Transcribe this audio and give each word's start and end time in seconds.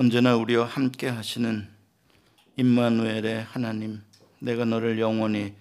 언제나 0.00 0.36
우리와 0.36 0.64
함께 0.64 1.08
하시는 1.08 1.68
임마누엘의 2.54 3.42
하나님, 3.42 4.00
내가 4.38 4.64
너를 4.64 5.00
영원히 5.00 5.56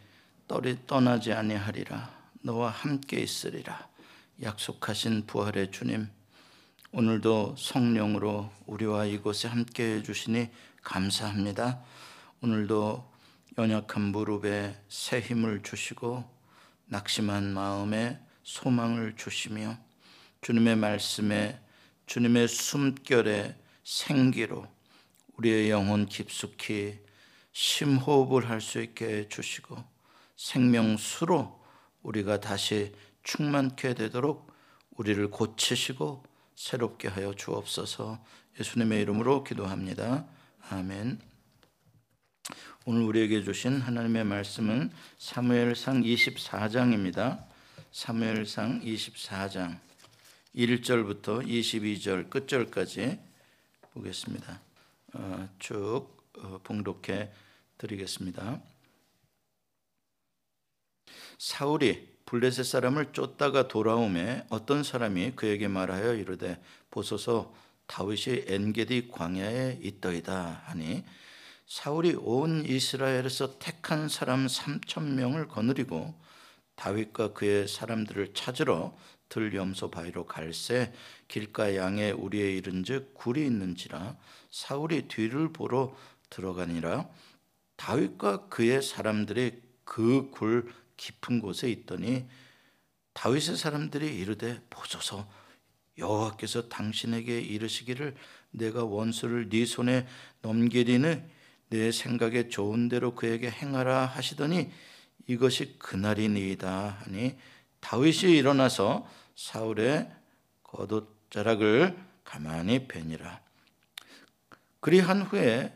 떠나지 0.85 1.33
아니하리라. 1.33 2.07
너와 2.43 2.69
함께 2.69 3.19
있으리라. 3.19 3.89
약속하신 4.43 5.25
부활의 5.25 5.71
주님, 5.71 6.07
오늘도 6.91 7.55
성령으로 7.57 8.51
우리와 8.67 9.05
이곳에 9.05 9.47
함께 9.47 9.95
해 9.95 10.03
주시니 10.03 10.49
감사합니다. 10.83 11.81
오늘도 12.43 13.11
연약한 13.57 14.03
무릎에 14.03 14.79
새 14.87 15.19
힘을 15.19 15.63
주시고 15.63 16.23
낙심한 16.85 17.55
마음에 17.55 18.19
소망을 18.43 19.15
주시며 19.15 19.79
주님의 20.41 20.75
말씀에 20.75 21.59
주님의 22.05 22.47
숨결에 22.47 23.65
생기로 23.87 24.67
우리의 25.37 25.69
영혼 25.69 26.07
깊숙이 26.07 26.99
심호흡을 27.53 28.49
할 28.49 28.59
수 28.59 28.81
있게 28.81 29.05
해 29.05 29.29
주시고 29.29 29.81
생명수로 30.35 31.57
우리가 32.03 32.41
다시 32.41 32.93
충만케 33.23 33.93
되도록 33.93 34.51
우리를 34.91 35.29
고치시고 35.29 36.21
새롭게 36.55 37.07
하여 37.07 37.33
주옵소서 37.33 38.21
예수님의 38.59 39.03
이름으로 39.03 39.45
기도합니다. 39.45 40.27
아멘. 40.69 41.21
오늘 42.85 43.03
우리에게 43.03 43.41
주신 43.43 43.79
하나님의 43.79 44.25
말씀은 44.25 44.91
사무엘상 45.17 46.01
24장입니다. 46.01 47.45
사무엘상 47.93 48.81
24장 48.81 49.79
1절부터 50.55 51.47
22절 51.47 52.29
끝절까지 52.29 53.27
보겠습니다. 53.97 54.61
어, 55.13 55.49
쭉 55.59 56.07
어, 56.39 56.59
봉독해 56.63 57.31
드리겠습니다. 57.77 58.61
사울이 61.37 62.17
블레셋 62.25 62.65
사람을 62.65 63.13
쫓다가 63.13 63.67
돌아오매 63.67 64.45
어떤 64.49 64.83
사람이 64.83 65.33
그에게 65.35 65.67
말하여 65.67 66.15
이르되 66.15 66.61
보소서 66.91 67.53
다윗이 67.85 68.45
엔게디 68.47 69.09
광야에 69.11 69.79
있더이다 69.81 70.63
하니 70.65 71.05
사울이 71.65 72.15
온 72.15 72.65
이스라엘에서 72.65 73.59
택한 73.59 74.09
사람 74.09 74.47
3천 74.47 75.13
명을 75.13 75.47
거느리고 75.47 76.13
다윗과 76.75 77.33
그의 77.33 77.67
사람들을 77.67 78.33
찾으러 78.33 78.95
들염소 79.29 79.91
바위로 79.91 80.25
갈새 80.25 80.93
길가 81.27 81.75
양에 81.75 82.11
우리에 82.11 82.53
이른즉 82.53 83.13
굴이 83.13 83.45
있는지라 83.45 84.17
사울이 84.51 85.07
뒤를 85.07 85.51
보러 85.53 85.95
들어가니라. 86.29 87.09
다윗과 87.75 88.47
그의 88.49 88.81
사람들이 88.81 89.61
그 89.83 90.31
굴 90.31 90.71
깊은 90.97 91.39
곳에 91.39 91.69
있더니 91.69 92.25
다윗의 93.13 93.55
사람들이 93.55 94.15
이르되 94.17 94.61
보소서 94.69 95.29
여호와께서 95.97 96.69
당신에게 96.69 97.39
이르시기를 97.39 98.15
내가 98.51 98.83
원수를 98.83 99.49
네 99.49 99.65
손에 99.65 100.07
넘기리는 100.41 101.27
내 101.69 101.91
생각에 101.91 102.49
좋은 102.49 102.89
대로 102.89 103.15
그에게 103.15 103.49
행하라 103.49 104.05
하시더니 104.05 104.69
이것이 105.27 105.77
그날이니이다 105.79 106.99
하니 107.01 107.35
다윗이 107.79 108.37
일어나서 108.37 109.07
사울의 109.35 110.11
겉옷 110.63 111.16
자락을 111.29 111.97
가만히 112.23 112.87
베니라. 112.87 113.41
그리한 114.79 115.23
후에 115.23 115.73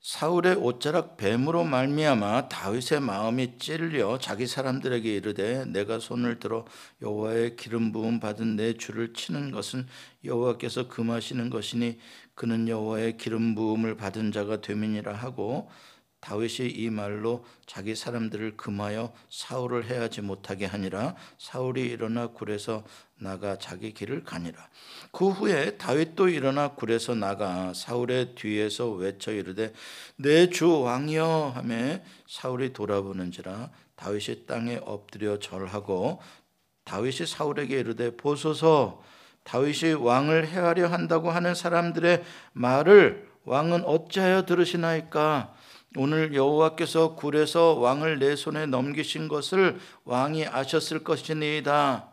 사울의 0.00 0.54
옷자락 0.54 1.18
뱀으로 1.18 1.62
말미암아 1.64 2.48
다윗의 2.48 3.00
마음이 3.00 3.58
찔려 3.58 4.18
자기 4.18 4.46
사람들에게 4.46 5.14
이르되 5.14 5.66
내가 5.66 5.98
손을 5.98 6.38
들어 6.38 6.64
여호와의 7.02 7.56
기름 7.56 7.92
부음 7.92 8.18
받은 8.18 8.56
내 8.56 8.72
주를 8.72 9.12
치는 9.12 9.50
것은 9.50 9.86
여호와께서 10.24 10.88
금하시는 10.88 11.50
것이니 11.50 11.98
그는 12.34 12.66
여호와의 12.66 13.18
기름 13.18 13.54
부음을 13.54 13.98
받은 13.98 14.32
자가 14.32 14.62
되민이라 14.62 15.12
하고 15.12 15.68
다윗이 16.20 16.70
이 16.70 16.88
말로 16.88 17.44
자기 17.66 17.94
사람들을 17.94 18.56
금하여 18.56 19.12
사울을 19.28 19.84
해하지 19.84 20.22
못하게 20.22 20.64
하니라 20.64 21.14
사울이 21.36 21.82
일어나 21.82 22.28
굴에서 22.28 22.84
나가 23.20 23.58
자기 23.58 23.92
길을 23.92 24.24
가니라 24.24 24.68
그 25.12 25.28
후에 25.28 25.76
다윗도 25.76 26.28
일어나 26.28 26.68
굴에서 26.68 27.14
나가 27.14 27.72
사울의 27.74 28.34
뒤에서 28.34 28.90
외쳐 28.90 29.32
이르되 29.32 29.72
내 30.16 30.48
주 30.50 30.80
왕이여 30.80 31.52
하매 31.54 32.02
사울이 32.26 32.72
돌아보는지라 32.72 33.70
다윗이 33.96 34.46
땅에 34.46 34.80
엎드려 34.82 35.38
절하고 35.38 36.20
다윗이 36.84 37.26
사울에게 37.26 37.78
이르되 37.78 38.16
보소서 38.16 39.02
다윗이 39.44 39.94
왕을 39.94 40.48
해하려 40.48 40.88
한다고 40.88 41.30
하는 41.30 41.54
사람들의 41.54 42.24
말을 42.52 43.28
왕은 43.44 43.84
어찌하여 43.84 44.46
들으시나이까 44.46 45.54
오늘 45.96 46.34
여호와께서 46.34 47.16
굴에서 47.16 47.74
왕을 47.74 48.20
내 48.20 48.36
손에 48.36 48.66
넘기신 48.66 49.28
것을 49.28 49.80
왕이 50.04 50.46
아셨을 50.46 51.02
것이니이다. 51.02 52.09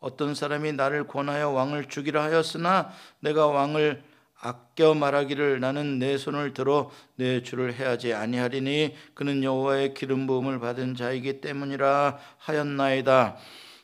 어떤 0.00 0.34
사람이 0.34 0.72
나를 0.72 1.06
권하여 1.06 1.50
왕을 1.50 1.88
죽이라 1.88 2.24
하였으나 2.24 2.90
내가 3.20 3.46
왕을 3.46 4.02
아껴 4.40 4.94
말하기를 4.94 5.60
나는 5.60 5.98
내 5.98 6.16
손을 6.16 6.54
들어 6.54 6.90
내 7.16 7.42
주를 7.42 7.74
해하지 7.74 8.14
아니하리니 8.14 8.94
그는 9.12 9.44
여호와의 9.44 9.92
기름 9.92 10.26
부음을 10.26 10.58
받은 10.58 10.94
자이기 10.96 11.42
때문이라 11.42 12.18
하였나이다. 12.38 13.36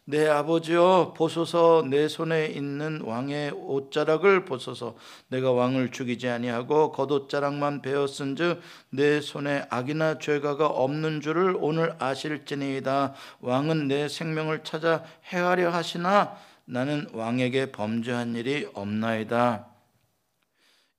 내 0.09 0.29
아버지여 0.29 1.15
보소서 1.17 1.85
내 1.85 2.07
손에 2.07 2.47
있는 2.47 3.01
왕의 3.03 3.51
옷자락을 3.51 4.45
보소서. 4.45 4.95
내가 5.27 5.51
왕을 5.51 5.91
죽이지 5.91 6.29
아니하고 6.29 6.93
겉옷자락만 6.93 7.83
베었은즉 7.83 8.61
내 8.91 9.21
손에 9.21 9.67
악이나 9.69 10.19
죄가가 10.19 10.69
없는 10.69 11.21
줄을 11.21 11.57
오늘 11.59 11.97
아실지니이다. 11.99 13.15
왕은 13.41 13.89
내 13.89 14.07
생명을 14.07 14.63
찾아 14.63 15.03
해하려 15.33 15.71
하시나? 15.71 16.37
나는 16.67 17.09
왕에게 17.13 17.73
범죄한 17.73 18.37
일이 18.37 18.69
없나이다 18.75 19.76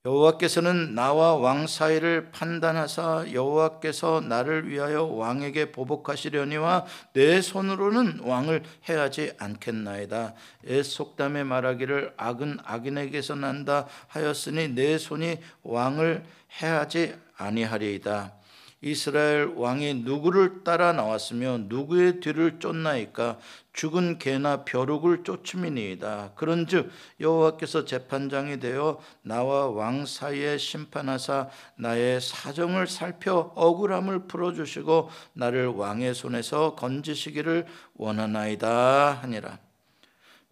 여호와께서는 0.08 0.96
나와 0.96 1.36
왕 1.36 1.68
사이를 1.68 2.32
판단하사 2.32 3.26
여호와께서 3.34 4.22
나를 4.22 4.70
위하여 4.70 5.04
왕에게 5.04 5.74
보복하시려니와 5.74 6.86
내 7.12 7.42
손으로는 7.42 8.22
왕을 8.22 8.64
해하지 8.88 9.34
않겠나이다. 9.38 10.34
애속담에 10.66 11.44
말하기를 11.44 12.14
악은 12.16 12.60
악인에게서 12.64 13.36
난다 13.36 13.86
하였으니 14.08 14.70
내 14.70 14.98
손이 14.98 15.40
왕을 15.64 16.24
해하지 16.62 17.16
아니하리이다. 17.36 18.37
이스라엘 18.82 19.54
왕이 19.56 20.04
누구를 20.06 20.64
따라 20.64 20.94
나왔으며 20.94 21.60
누구의 21.64 22.20
뒤를 22.20 22.60
쫓나이까 22.60 23.40
죽은 23.74 24.20
개나 24.20 24.66
벼룩을 24.66 25.24
쫓음이니이다. 25.24 26.34
그런즉 26.36 26.90
여호와께서 27.20 27.86
재판장이 27.86 28.60
되어 28.60 29.00
나와 29.24 29.68
왕 29.68 30.06
사이에 30.06 30.58
심판하사 30.58 31.50
나의 31.76 32.22
사정을 32.22 32.88
살펴 32.88 33.52
억울함을 33.56 34.28
풀어 34.28 34.54
주시고 34.54 35.10
나를 35.34 35.68
왕의 35.68 36.14
손에서 36.14 36.76
건지시기를 36.76 37.66
원하나이다 37.96 39.20
하니라. 39.24 39.67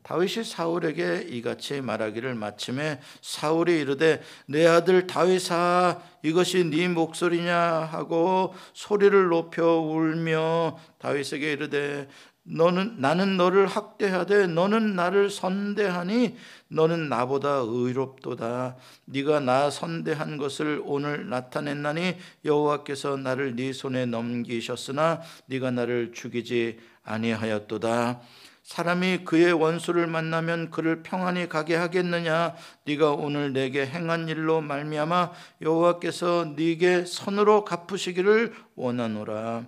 다윗이 0.05 0.43
사울에게 0.43 1.25
이같이 1.29 1.81
말하기를 1.81 2.35
마침에 2.35 2.99
사울이 3.21 3.79
이르되 3.81 4.21
내 4.45 4.68
아들 4.68 5.07
다윗아 5.07 6.00
이것이 6.21 6.65
네 6.65 6.88
목소리냐? 6.88 7.56
하고 7.91 8.53
소리를 8.74 9.30
높여 9.30 9.65
울며 9.65 10.77
다윗에게 11.00 11.53
이르되 11.53 12.07
너는 12.44 12.97
나는 13.00 13.38
너를 13.38 13.65
학대하되 13.65 14.45
너는 14.45 14.95
나를 14.95 15.31
선대하니 15.31 16.38
너는 16.68 17.09
나보다 17.09 17.63
의롭도다. 17.65 18.75
네가 19.06 19.39
나 19.39 19.71
선대한 19.71 20.38
것을 20.38 20.83
오늘 20.85 21.27
나타냈나니 21.30 22.18
여호와께서 22.45 23.18
나를 23.18 23.56
네 23.56 23.74
손에 23.74 24.06
넘기셨으나 24.06 25.21
네가 25.47 25.71
나를 25.71 26.12
죽이지 26.13 26.77
아니하였도다 27.03 28.21
사람이 28.65 29.25
그의 29.25 29.53
원수를 29.53 30.07
만나면 30.07 30.71
그를 30.71 31.03
평안히 31.03 31.47
가게 31.47 31.75
하겠느냐? 31.75 32.56
네가 32.85 33.12
오늘 33.12 33.53
내게 33.53 33.85
행한 33.85 34.27
일로 34.27 34.59
말미암아 34.59 35.33
여호와께서 35.62 36.53
네게 36.56 37.06
선으로 37.06 37.63
갚으시기를 37.63 38.56
원하노라. 38.75 39.67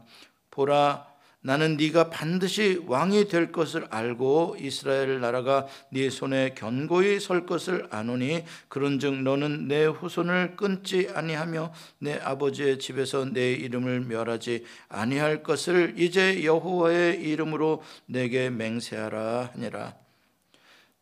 보라 0.50 1.06
나는 1.42 1.78
네가 1.78 2.10
반드시 2.10 2.84
왕이 2.88 3.28
될 3.28 3.52
것을 3.52 3.88
알고 3.90 4.58
이스라엘 4.60 5.22
나라가 5.22 5.68
네 5.92 6.10
손에 6.10 6.56
견고히 6.56 7.20
설 7.20 7.46
것을 7.46 7.88
아노니 7.92 8.44
그런즉 8.68 9.22
너는 9.22 9.68
내 9.68 9.86
후손을 9.86 10.56
끊지 10.56 11.10
아니하며 11.14 11.74
내 12.00 12.18
아버지의 12.18 12.80
집에서 12.80 13.26
내 13.26 13.54
이름을 13.54 14.02
멸하지 14.02 14.66
아니할 14.90 15.44
것을 15.44 15.94
이제 15.98 16.44
여호와의 16.44 17.22
이름으로 17.22 17.84
내게 18.08 18.50
맹세하라 18.50 19.52
하니라 19.54 19.96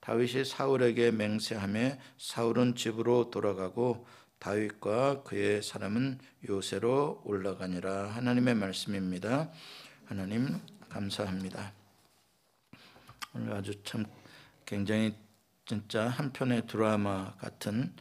다윗이 0.02 0.46
사울에게 0.46 1.12
맹세하며 1.12 1.98
사울은 2.20 2.76
집으로 2.76 3.32
돌아가고 3.32 4.06
다윗과 4.38 5.24
그의 5.24 5.64
사람은 5.64 6.20
요새로 6.48 7.22
올라가니라 7.26 8.10
하나님의 8.10 8.54
말씀입니다. 8.54 9.50
하나님 10.08 10.62
감사합니다. 10.88 11.74
오늘 13.34 13.54
아주 13.54 13.74
참 13.84 14.06
굉장히 14.64 15.16
진짜 15.66 16.08
한 16.08 16.32
편의 16.32 16.68
드라마 16.68 17.34
같은 17.38 17.92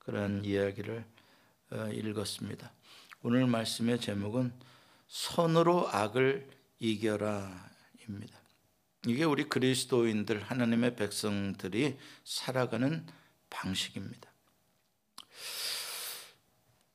그런 0.00 0.44
이야기를 0.44 1.04
어, 1.70 1.88
읽었습니다. 1.92 2.72
오늘 3.22 3.46
말씀의 3.46 4.00
제목은 4.00 4.52
선으로 5.06 5.88
악을 5.90 6.48
이겨라입니다. 6.80 8.40
이게 9.06 9.22
우리 9.22 9.44
그리스도인들 9.44 10.42
하나님의 10.42 10.96
백성들이 10.96 11.96
살아가는 12.24 13.06
방식입니다. 13.48 14.28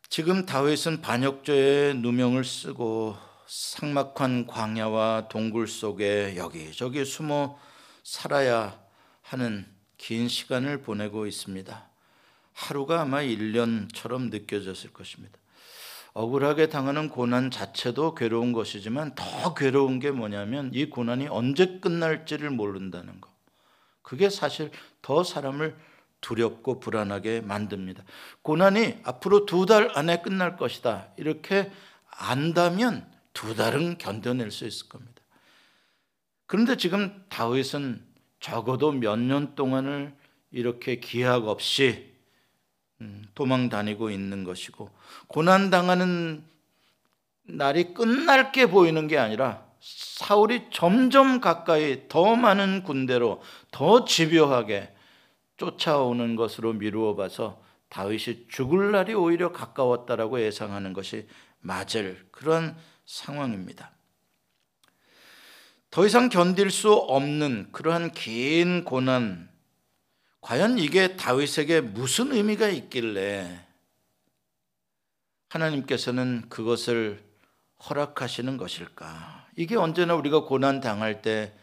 지금 0.09 0.45
다윗은 0.45 0.99
반역죄의 0.99 1.95
누명을 1.95 2.43
쓰고 2.43 3.28
상막한 3.49 4.45
광야와 4.45 5.27
동굴 5.27 5.67
속에 5.67 6.35
여기저기 6.37 7.03
숨어 7.03 7.57
살아야 8.03 8.79
하는 9.23 9.65
긴 9.97 10.27
시간을 10.27 10.83
보내고 10.83 11.25
있습니다. 11.25 11.89
하루가 12.53 13.01
아마 13.01 13.21
1년처럼 13.21 14.29
느껴졌을 14.29 14.93
것입니다. 14.93 15.35
억울하게 16.13 16.69
당하는 16.69 17.09
고난 17.09 17.49
자체도 17.49 18.13
괴로운 18.13 18.53
것이지만 18.53 19.15
더 19.15 19.55
괴로운 19.55 19.99
게 19.99 20.11
뭐냐면 20.11 20.69
이 20.71 20.87
고난이 20.87 21.27
언제 21.29 21.79
끝날지를 21.79 22.51
모른다는 22.51 23.19
거. 23.19 23.31
그게 24.03 24.29
사실 24.29 24.69
더 25.01 25.23
사람을 25.23 25.75
두렵고 26.21 26.79
불안하게 26.79 27.41
만듭니다. 27.41 28.03
고난이 28.43 28.99
앞으로 29.03 29.47
두 29.47 29.65
달 29.65 29.91
안에 29.95 30.21
끝날 30.21 30.55
것이다. 30.55 31.07
이렇게 31.17 31.71
안다면 32.11 33.18
두 33.39 33.55
달은 33.55 33.97
견뎌낼 33.99 34.51
수 34.51 34.67
있을 34.67 34.89
겁니다. 34.89 35.21
그런데 36.45 36.75
지금 36.75 37.23
다윗은 37.29 38.05
적어도 38.41 38.91
몇 38.91 39.17
년 39.17 39.55
동안을 39.55 40.13
이렇게 40.51 40.99
기약 40.99 41.47
없이 41.47 42.13
음, 42.99 43.23
도망 43.35 43.69
다니고 43.69 44.09
있는 44.09 44.43
것이고 44.43 44.89
고난 45.27 45.69
당하는 45.69 46.43
날이 47.43 47.93
끝날 47.93 48.51
게 48.51 48.65
보이는 48.65 49.07
게 49.07 49.17
아니라 49.17 49.65
사울이 49.79 50.65
점점 50.69 51.39
가까이 51.39 52.09
더 52.09 52.35
많은 52.35 52.83
군대로 52.83 53.41
더 53.71 54.03
집요하게 54.03 54.93
쫓아오는 55.55 56.35
것으로 56.35 56.73
미루어 56.73 57.15
봐서 57.15 57.63
다윗이 57.87 58.47
죽을 58.49 58.91
날이 58.91 59.13
오히려 59.13 59.53
가까웠다라고 59.53 60.41
예상하는 60.41 60.91
것이 60.91 61.25
맞을 61.61 62.27
그런 62.31 62.75
상황입니다. 63.09 63.91
더 65.89 66.05
이상 66.05 66.29
견딜 66.29 66.69
수 66.69 66.93
없는 66.93 67.69
그러한 67.71 68.11
긴 68.11 68.85
고난, 68.85 69.49
과연 70.41 70.77
이게 70.77 71.17
다윗에게 71.17 71.81
무슨 71.81 72.31
의미가 72.31 72.69
있길래 72.69 73.65
하나님께서는 75.49 76.45
그것을 76.49 77.23
허락하시는 77.89 78.57
것일까? 78.57 79.47
이게 79.55 79.75
언제나 79.75 80.13
우리가 80.13 80.41
고난 80.43 80.79
당할 80.79 81.23
때 81.23 81.57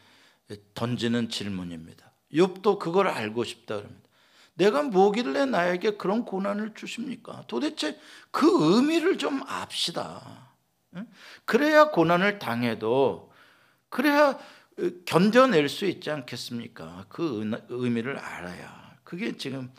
던지는 0.75 1.29
질문입니다. 1.29 2.11
욥도 2.33 2.81
그걸 2.81 3.07
알고 3.07 3.45
싶다 3.45 3.77
그럽니다. 3.77 4.09
내가 4.55 4.83
뭐길래 4.83 5.47
나에게 5.47 5.97
그런 5.97 6.25
고난을 6.25 6.75
주십니까? 6.75 7.45
도대체 7.47 8.01
그 8.33 8.75
의미를 8.75 9.17
좀 9.17 9.43
압시다. 9.47 10.46
그래야 11.45 11.91
고난을 11.91 12.39
당해도 12.39 13.33
그래야 13.89 14.39
견뎌낼 15.07 15.69
수 15.69 15.87
있지 15.87 16.11
않겠습니까? 16.11 17.07
그 17.09 17.51
의미를 17.69 18.19
알아야. 18.19 18.97
그게 19.05 19.37
지금 19.37 19.73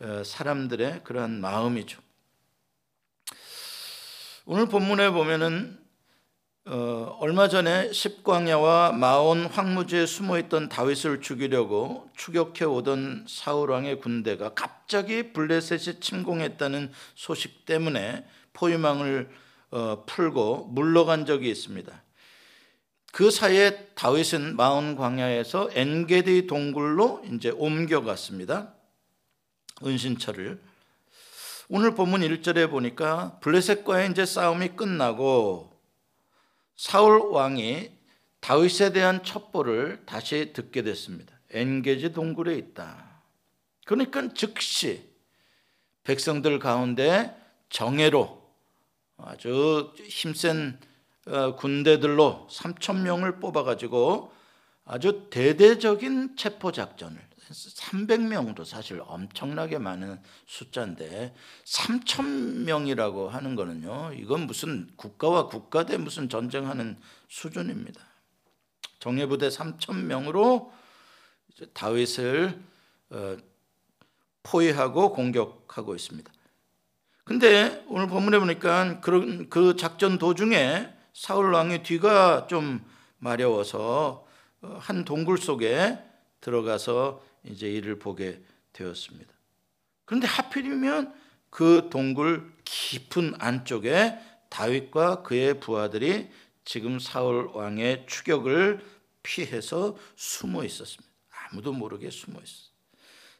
어, 0.00 0.22
사람들의 0.24 1.02
그러한 1.04 1.40
마음이죠. 1.40 2.00
오늘 4.46 4.66
본문에 4.66 5.10
보면은 5.10 5.78
어, 6.64 7.16
얼마 7.20 7.48
전에 7.48 7.92
십광야와 7.92 8.92
마온 8.92 9.46
황무지에 9.46 10.06
숨어 10.06 10.38
있던 10.38 10.68
다윗을 10.68 11.20
죽이려고 11.20 12.10
추격해 12.16 12.64
오던 12.64 13.26
사울 13.28 13.70
왕의 13.70 14.00
군대가 14.00 14.54
갑자기 14.54 15.32
블레셋이 15.32 16.00
침공했다는 16.00 16.92
소식 17.14 17.64
때문에 17.64 18.26
포위망을 18.52 19.30
어, 19.30 19.47
풀고 20.06 20.68
물러간 20.72 21.26
적이 21.26 21.50
있습니다. 21.50 22.02
그 23.12 23.30
사이에 23.30 23.88
다윗은 23.94 24.56
마온 24.56 24.96
광야에서 24.96 25.70
엔게디 25.72 26.46
동굴로 26.46 27.24
이제 27.32 27.50
옮겨갔습니다. 27.50 28.74
은신처를. 29.84 30.60
오늘 31.70 31.94
본문 31.94 32.20
1절에 32.20 32.70
보니까 32.70 33.38
블레셋과의 33.40 34.10
이제 34.10 34.24
싸움이 34.24 34.70
끝나고 34.70 35.76
사울 36.76 37.20
왕이 37.32 37.90
다윗에 38.40 38.92
대한 38.92 39.22
첩보를 39.24 40.04
다시 40.06 40.52
듣게 40.52 40.82
됐습니다. 40.82 41.34
엔게지 41.50 42.12
동굴에 42.12 42.56
있다. 42.56 43.22
그러니까 43.84 44.32
즉시 44.34 45.08
백성들 46.04 46.58
가운데 46.58 47.34
정예로 47.68 48.37
아주 49.18 49.92
힘센 50.08 50.78
어, 51.26 51.56
군대들로 51.56 52.48
3천 52.50 53.00
명을 53.02 53.40
뽑아가지고 53.40 54.32
아주 54.84 55.28
대대적인 55.30 56.36
체포 56.36 56.72
작전을 56.72 57.20
300명으로 57.50 58.64
사실 58.64 59.02
엄청나게 59.04 59.78
많은 59.78 60.20
숫자인데 60.46 61.34
3천 61.64 62.64
명이라고 62.64 63.28
하는 63.28 63.54
거는요. 63.54 64.12
이건 64.14 64.46
무슨 64.46 64.90
국가와 64.96 65.46
국가 65.48 65.84
대 65.84 65.96
무슨 65.96 66.28
전쟁하는 66.28 66.98
수준입니다. 67.28 68.00
정예부대 69.00 69.48
3천 69.48 70.04
명으로 70.04 70.72
다윗을 71.72 72.58
어, 73.10 73.36
포위하고 74.42 75.12
공격하고 75.12 75.94
있습니다. 75.94 76.32
근데 77.28 77.84
오늘 77.88 78.06
본문에 78.06 78.38
보니까 78.38 79.00
그런 79.00 79.50
그 79.50 79.76
작전 79.76 80.16
도중에 80.16 80.88
사울 81.12 81.52
왕의 81.52 81.82
뒤가 81.82 82.46
좀 82.46 82.82
마려워서 83.18 84.26
어, 84.62 84.78
한 84.80 85.04
동굴 85.04 85.36
속에 85.36 85.98
들어가서 86.40 87.22
이제 87.44 87.68
이를 87.70 87.98
보게 87.98 88.40
되었습니다. 88.72 89.30
그런데 90.06 90.26
하필이면 90.26 91.12
그 91.50 91.90
동굴 91.92 92.50
깊은 92.64 93.34
안쪽에 93.38 94.18
다윗과 94.48 95.22
그의 95.22 95.60
부하들이 95.60 96.30
지금 96.64 96.98
사울 96.98 97.50
왕의 97.52 98.06
추격을 98.06 98.82
피해서 99.22 99.98
숨어 100.16 100.64
있었습니다. 100.64 101.12
아무도 101.50 101.74
모르게 101.74 102.08
숨어 102.08 102.40
있었어요. 102.40 102.77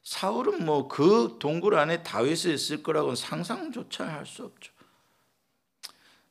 사울은 0.08 0.64
뭐 0.64 0.88
그 0.88 1.36
동굴 1.38 1.74
안에 1.74 2.02
다윗이 2.02 2.54
있을 2.54 2.82
거라고는 2.82 3.14
상상조차 3.14 4.08
할 4.08 4.24
수 4.24 4.42
없죠. 4.46 4.72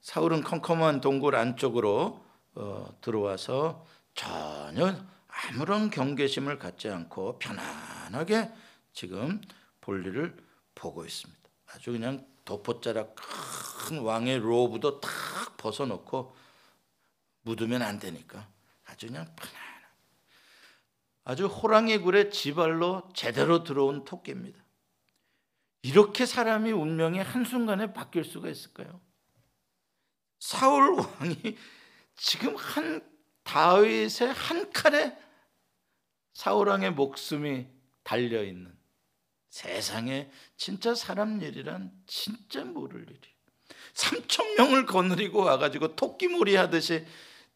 사울은 0.01 0.41
컴컴한 0.41 0.99
동굴 0.99 1.35
안쪽으로 1.35 2.25
어, 2.55 2.97
들어와서 3.01 3.85
전혀 4.15 4.95
아무런 5.27 5.91
경계심을 5.91 6.57
갖지 6.57 6.89
않고 6.89 7.37
편안하게 7.37 8.51
지금 8.93 9.41
볼일을 9.81 10.35
보고 10.73 11.05
있습니다. 11.05 11.39
아주 11.67 11.91
그냥 11.91 12.25
도포자락 12.45 13.13
큰 13.15 13.99
왕의 13.99 14.39
로브도 14.39 15.01
탁 15.01 15.11
벗어놓고 15.57 16.35
묻으면 17.43 17.83
안 17.83 17.99
되니까 17.99 18.47
아주 18.85 19.05
그냥 19.05 19.27
편안. 19.35 19.66
아주 21.29 21.47
호랑이 21.47 21.97
굴에 21.97 22.29
지발로 22.29 23.09
제대로 23.13 23.65
들어온 23.65 24.05
토끼입니다. 24.05 24.63
이렇게 25.81 26.25
사람이 26.25 26.71
운명이 26.71 27.19
한순간에 27.19 27.91
바뀔 27.91 28.23
수가 28.23 28.47
있을까요? 28.47 29.01
사울 30.39 30.93
왕이 30.93 31.57
지금 32.15 32.55
한 32.55 33.05
다윗의 33.43 34.31
한 34.33 34.71
칼에 34.71 35.17
사울 36.31 36.69
왕의 36.69 36.93
목숨이 36.93 37.67
달려 38.03 38.41
있는 38.41 38.73
세상에 39.49 40.31
진짜 40.55 40.95
사람 40.95 41.41
일이란 41.41 41.91
진짜 42.05 42.63
모를 42.63 43.01
일이. 43.01 43.19
3천 43.95 44.55
명을 44.55 44.85
거느리고 44.85 45.43
와가지고 45.43 45.97
토끼몰이 45.97 46.55
하듯이 46.55 47.05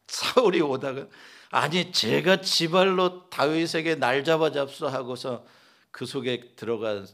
사울이 0.08 0.60
오다가 0.60 1.06
아니 1.52 1.92
제가 1.92 2.40
지발로 2.40 3.28
다윗에게 3.28 3.96
날 3.96 4.24
잡아 4.24 4.50
잡수 4.50 4.86
하고서 4.86 5.46
그 5.90 6.06
속에 6.06 6.54
들어간 6.56 7.06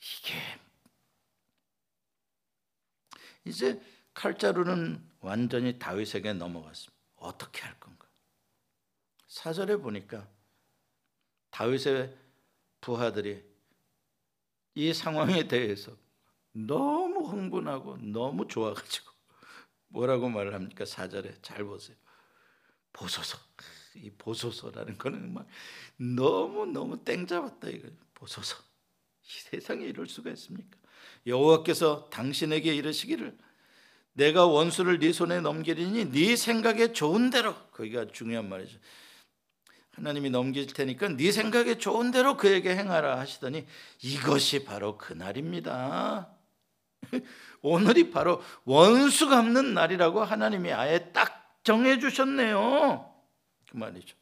이게 0.00 0.34
이제 3.44 3.80
칼자루는 4.12 5.00
완전히 5.20 5.78
다윗에게 5.78 6.32
넘어갔습니다. 6.32 7.00
어떻게 7.14 7.62
할 7.62 7.78
건가? 7.78 8.08
사절에 9.28 9.76
보니까 9.76 10.26
다윗의 11.50 12.12
부하들이 12.80 13.44
이 14.74 14.92
상황에 14.92 15.46
대해서 15.46 15.92
너무 16.50 17.28
흥분하고 17.28 17.98
너무 17.98 18.48
좋아가지고 18.48 19.12
뭐라고 19.88 20.28
말을 20.28 20.54
합니까? 20.54 20.84
사절에 20.84 21.36
잘 21.40 21.62
보세요. 21.62 21.96
보소서. 22.92 23.38
이 23.94 24.10
보소서라는 24.10 24.98
거는 24.98 25.34
막 25.34 25.46
너무 25.96 26.66
너무 26.66 27.02
땡 27.04 27.26
잡았다 27.26 27.68
이거. 27.68 27.88
보소서. 28.14 28.56
이 29.24 29.28
세상에 29.50 29.84
이럴 29.84 30.06
수가 30.06 30.30
있습니까? 30.30 30.78
여호와께서 31.26 32.08
당신에게 32.10 32.74
이르시기를 32.74 33.36
내가 34.12 34.46
원수를 34.46 34.98
네 34.98 35.12
손에 35.12 35.40
넘기리니 35.40 36.10
네 36.10 36.36
생각에 36.36 36.92
좋은 36.92 37.30
대로 37.30 37.54
거기가 37.70 38.06
중요한 38.12 38.48
말이죠. 38.48 38.78
하나님이 39.92 40.30
넘길 40.30 40.66
테니까 40.66 41.08
네 41.08 41.30
생각에 41.32 41.78
좋은 41.78 42.10
대로 42.10 42.36
그에게 42.36 42.74
행하라 42.74 43.18
하시더니 43.18 43.66
이것이 44.02 44.64
바로 44.64 44.96
그 44.96 45.12
날입니다. 45.12 46.30
오늘이 47.62 48.10
바로 48.10 48.42
원수 48.64 49.28
갚는 49.28 49.74
날이라고 49.74 50.24
하나님이 50.24 50.72
아예 50.72 51.10
딱 51.12 51.39
정해 51.62 51.98
주셨네요. 51.98 53.14
그 53.70 53.76
말이죠. 53.76 54.16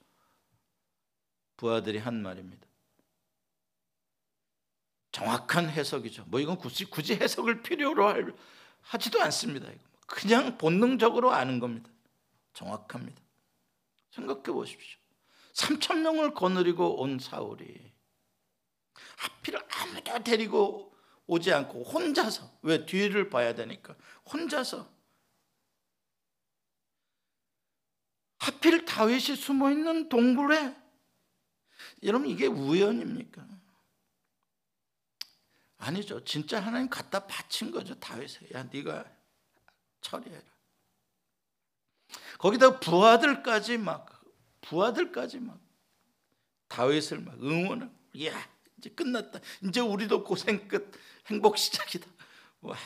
부하들이 1.57 1.99
한 1.99 2.23
말입니다. 2.23 2.67
정확한 5.13 5.69
해석이죠. 5.69 6.25
뭐 6.29 6.41
이건 6.41 6.57
굳이 6.59 6.85
굳이 6.85 7.15
해석을 7.15 7.63
필요로 7.63 8.07
할, 8.07 8.35
하지도 8.83 9.21
않습니다. 9.23 9.69
그냥 10.07 10.57
본능적으로 10.59 11.33
아는 11.33 11.59
겁니다. 11.59 11.91
정확합니다. 12.55 13.21
생각해 14.11 14.43
보십시오. 14.43 14.99
3천 15.55 16.01
명을 16.01 16.35
거느리고 16.35 17.01
온 17.01 17.19
사울이 17.19 17.93
하필 19.17 19.57
아무도 19.57 20.25
데리고 20.25 20.95
오지 21.27 21.53
않고 21.53 21.83
혼자서 21.83 22.51
왜 22.63 22.87
뒤를 22.87 23.29
봐야 23.29 23.55
되니까 23.55 23.95
혼자서 24.33 24.89
하필 28.39 28.85
다윗이 28.85 29.37
숨어 29.37 29.71
있는 29.71 30.09
동굴에 30.09 30.77
여러분 32.03 32.29
이게 32.29 32.47
우연입니까? 32.47 33.47
아니죠. 35.79 36.25
진짜 36.25 36.61
하나님 36.61 36.89
갖다 36.89 37.27
바친 37.27 37.71
거죠. 37.71 37.99
다윗에. 37.99 38.49
야, 38.55 38.65
네가 38.65 39.05
처리해라. 40.01 40.43
거기다 42.39 42.81
부하들까지 42.81 43.79
막 43.79 44.23
부하들까지 44.61 45.41
막 45.41 45.61
다윗을 46.69 47.21
막 47.21 47.41
응원을. 47.43 47.91
야, 48.25 48.51
이제 48.77 48.91
끝났다. 48.91 49.41
이제 49.63 49.81
우리도 49.81 50.25
고생 50.25 50.67
끝. 50.69 50.93
행복 51.27 51.59
시작이다. 51.59 52.07
와. 52.63 52.77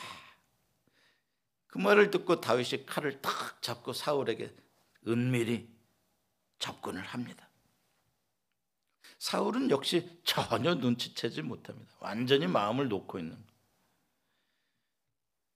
그 1.67 1.79
말을 1.79 2.11
듣고 2.11 2.39
다윗이 2.39 2.85
칼을 2.85 3.21
탁 3.21 3.61
잡고 3.61 3.93
사울에게 3.93 4.55
은밀히 5.07 5.69
접근을 6.59 7.01
합니다. 7.01 7.49
사울은 9.17 9.69
역시 9.69 10.21
전혀 10.23 10.75
눈치채지 10.75 11.41
못합니다. 11.41 11.95
완전히 11.99 12.47
마음을 12.47 12.89
놓고 12.89 13.19
있는 13.19 13.41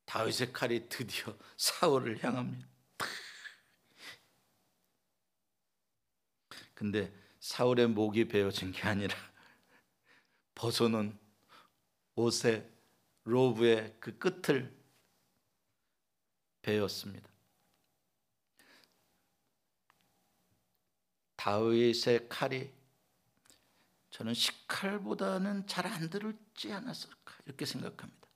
다윗의 0.06 0.54
칼이 0.54 0.88
드디어 0.88 1.38
사울을 1.58 2.24
향합니다. 2.24 2.68
근데 6.74 7.12
사울의 7.40 7.88
목이 7.88 8.28
베어진 8.28 8.72
게 8.72 8.84
아니라 8.84 9.16
벗어놓은 10.56 11.18
옷의 12.16 12.70
로브의 13.24 13.98
그 14.00 14.18
끝을 14.18 14.76
베었습니다. 16.62 17.37
다윗의 21.48 22.28
칼이 22.28 22.70
저는 24.10 24.34
식칼보다는 24.34 25.66
잘 25.66 25.86
안 25.86 26.10
들을지 26.10 26.74
않았을까 26.74 27.36
이렇게 27.46 27.66
생각합니다. 27.66 28.28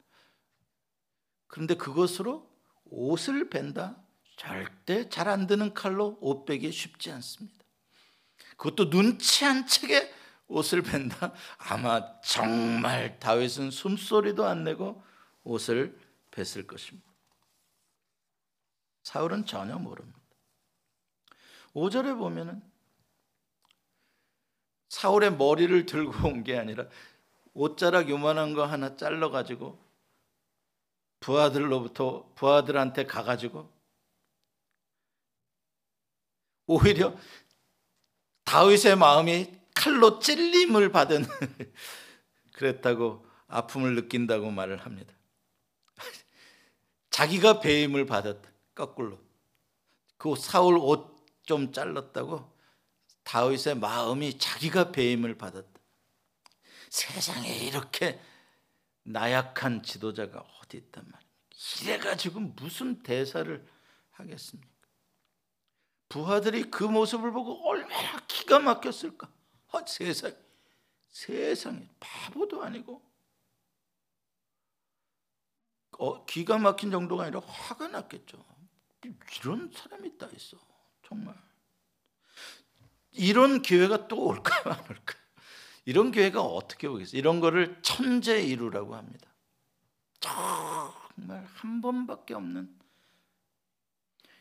그런데 1.48 1.76
그것으로 1.76 2.50
옷을 2.86 3.50
벤다 3.50 4.02
절대 4.38 5.10
잘 5.10 5.28
안 5.28 5.46
드는 5.46 5.74
칼로 5.74 6.18
옷 6.22 6.46
베기 6.46 6.72
쉽지 6.72 7.12
않습니다. 7.12 7.66
그것도 8.56 8.90
눈치 8.90 9.44
안 9.44 9.68
채게 9.68 10.14
옷을 10.48 10.82
벤다. 10.82 11.34
아마 11.58 12.22
정말 12.22 13.20
다윗은 13.20 13.72
숨소리도 13.72 14.46
안 14.46 14.64
내고 14.64 15.04
옷을 15.44 16.00
뱄을 16.32 16.66
것입니다. 16.66 17.12
사울은 19.04 19.46
전혀 19.46 19.78
모릅니다. 19.78 20.18
5절에 21.74 22.18
보면은 22.18 22.71
사울의 24.92 25.38
머리를 25.38 25.86
들고 25.86 26.28
온 26.28 26.44
게 26.44 26.58
아니라 26.58 26.86
옷자락 27.54 28.10
요만한 28.10 28.54
거 28.54 28.66
하나 28.66 28.98
잘라 28.98 29.30
가지고 29.30 29.80
부하들로부터 31.22 32.30
부하들한테 32.36 33.06
가 33.06 33.24
가지고 33.24 33.72
오히려 36.68 37.16
다윗의 38.44 38.98
마음이 38.98 39.50
칼로 39.74 40.20
찔림을 40.20 40.92
받은 40.92 41.24
그랬다고 42.54 43.26
아픔을 43.48 43.96
느낀다고 43.96 44.52
말을 44.52 44.78
합니다. 44.78 45.14
자기가 47.12 47.62
배임을 47.62 48.06
받았다. 48.06 48.50
거꾸로. 48.76 49.18
그 50.18 50.36
사울 50.36 50.78
옷 50.78 51.12
좀 51.44 51.74
잘랐다고 51.74 52.50
다윗의 53.24 53.76
마음이 53.76 54.38
자기가 54.38 54.92
배임을 54.92 55.38
받았다. 55.38 55.80
세상에 56.90 57.56
이렇게 57.56 58.20
나약한 59.04 59.84
지도자가 59.84 60.40
어디 60.62 60.78
있단 60.78 61.06
말입니까? 61.10 61.32
이래가지고 61.82 62.40
무슨 62.40 63.02
대사를 63.02 63.66
하겠습니까? 64.12 64.72
부하들이 66.10 66.70
그 66.70 66.84
모습을 66.84 67.32
보고 67.32 67.68
얼마나 67.70 68.20
기가 68.28 68.60
막혔을까? 68.60 69.32
어, 69.72 69.86
세상, 69.86 70.36
세상에 71.10 71.88
바보도 72.00 72.62
아니고 72.64 73.02
어, 75.98 76.26
기가 76.26 76.58
막힌 76.58 76.92
정도가 76.92 77.24
아니라 77.24 77.40
화가 77.42 77.88
났겠죠. 77.88 78.44
이런 79.40 79.72
사람이 79.72 80.18
다 80.18 80.28
있어, 80.36 80.58
정말. 81.08 81.36
이런 83.12 83.62
기회가 83.62 84.08
또 84.08 84.26
올까요, 84.26 84.74
안 84.74 84.80
올까요? 84.80 85.22
이런 85.86 86.12
기회가 86.12 86.42
어떻게 86.42 86.88
오겠어요? 86.88 87.18
이런 87.18 87.40
거를 87.40 87.80
천재 87.82 88.42
이루라고 88.42 88.96
합니다. 88.96 89.30
정말 90.20 91.46
한 91.56 91.82
번밖에 91.82 92.34
없는 92.34 92.74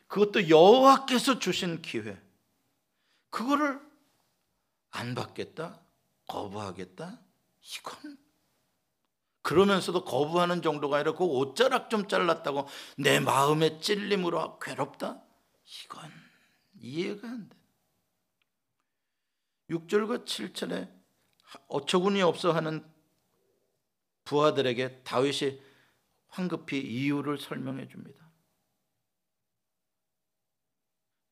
그것도 0.06 0.48
여호와께서 0.48 1.38
주신 1.38 1.82
기회. 1.82 2.20
그거를 3.30 3.80
안 4.90 5.14
받겠다? 5.14 5.80
거부하겠다? 6.26 7.20
이건 7.62 8.18
그러면서도 9.42 10.04
거부하는 10.04 10.62
정도가 10.62 10.96
아니라 10.96 11.12
그 11.14 11.24
옷자락 11.24 11.90
좀 11.90 12.08
잘랐다고 12.08 12.66
내 12.98 13.20
마음의 13.20 13.80
찔림으로 13.80 14.58
괴롭다? 14.58 15.22
이건 15.84 16.10
이해가 16.80 17.28
안 17.28 17.48
돼. 17.48 17.60
6절과 19.70 20.24
7절에 20.24 20.90
어처구니 21.68 22.22
없어 22.22 22.52
하는 22.52 22.84
부하들에게 24.24 25.02
다윗이 25.02 25.60
황급히 26.28 26.80
이유를 26.80 27.38
설명해 27.38 27.88
줍니다. 27.88 28.30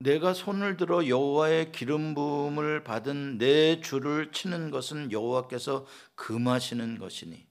내가 0.00 0.32
손을 0.32 0.76
들어 0.76 1.06
여호와의 1.08 1.72
기름 1.72 2.14
부음을 2.14 2.84
받은 2.84 3.38
내 3.38 3.80
주를 3.80 4.30
치는 4.30 4.70
것은 4.70 5.10
여호와께서 5.10 5.86
금하시는 6.14 6.98
것이니 6.98 7.48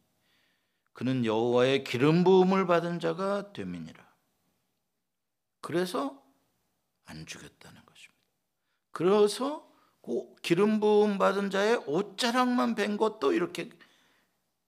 그는 0.93 1.25
여호와의 1.25 1.83
기름 1.83 2.23
부음을 2.23 2.65
받은 2.65 2.99
자가 2.99 3.51
됨이니라. 3.51 4.07
그래서 5.61 6.23
안 7.05 7.25
죽였다는 7.25 7.85
것입니다. 7.85 8.23
그래서 8.91 9.61
그 9.61 9.76
기름 10.41 10.79
부음 10.79 11.17
받은 11.17 11.49
자의 11.49 11.75
옷자락만 11.85 12.75
벤 12.75 12.97
것도 12.97 13.33
이렇게 13.33 13.69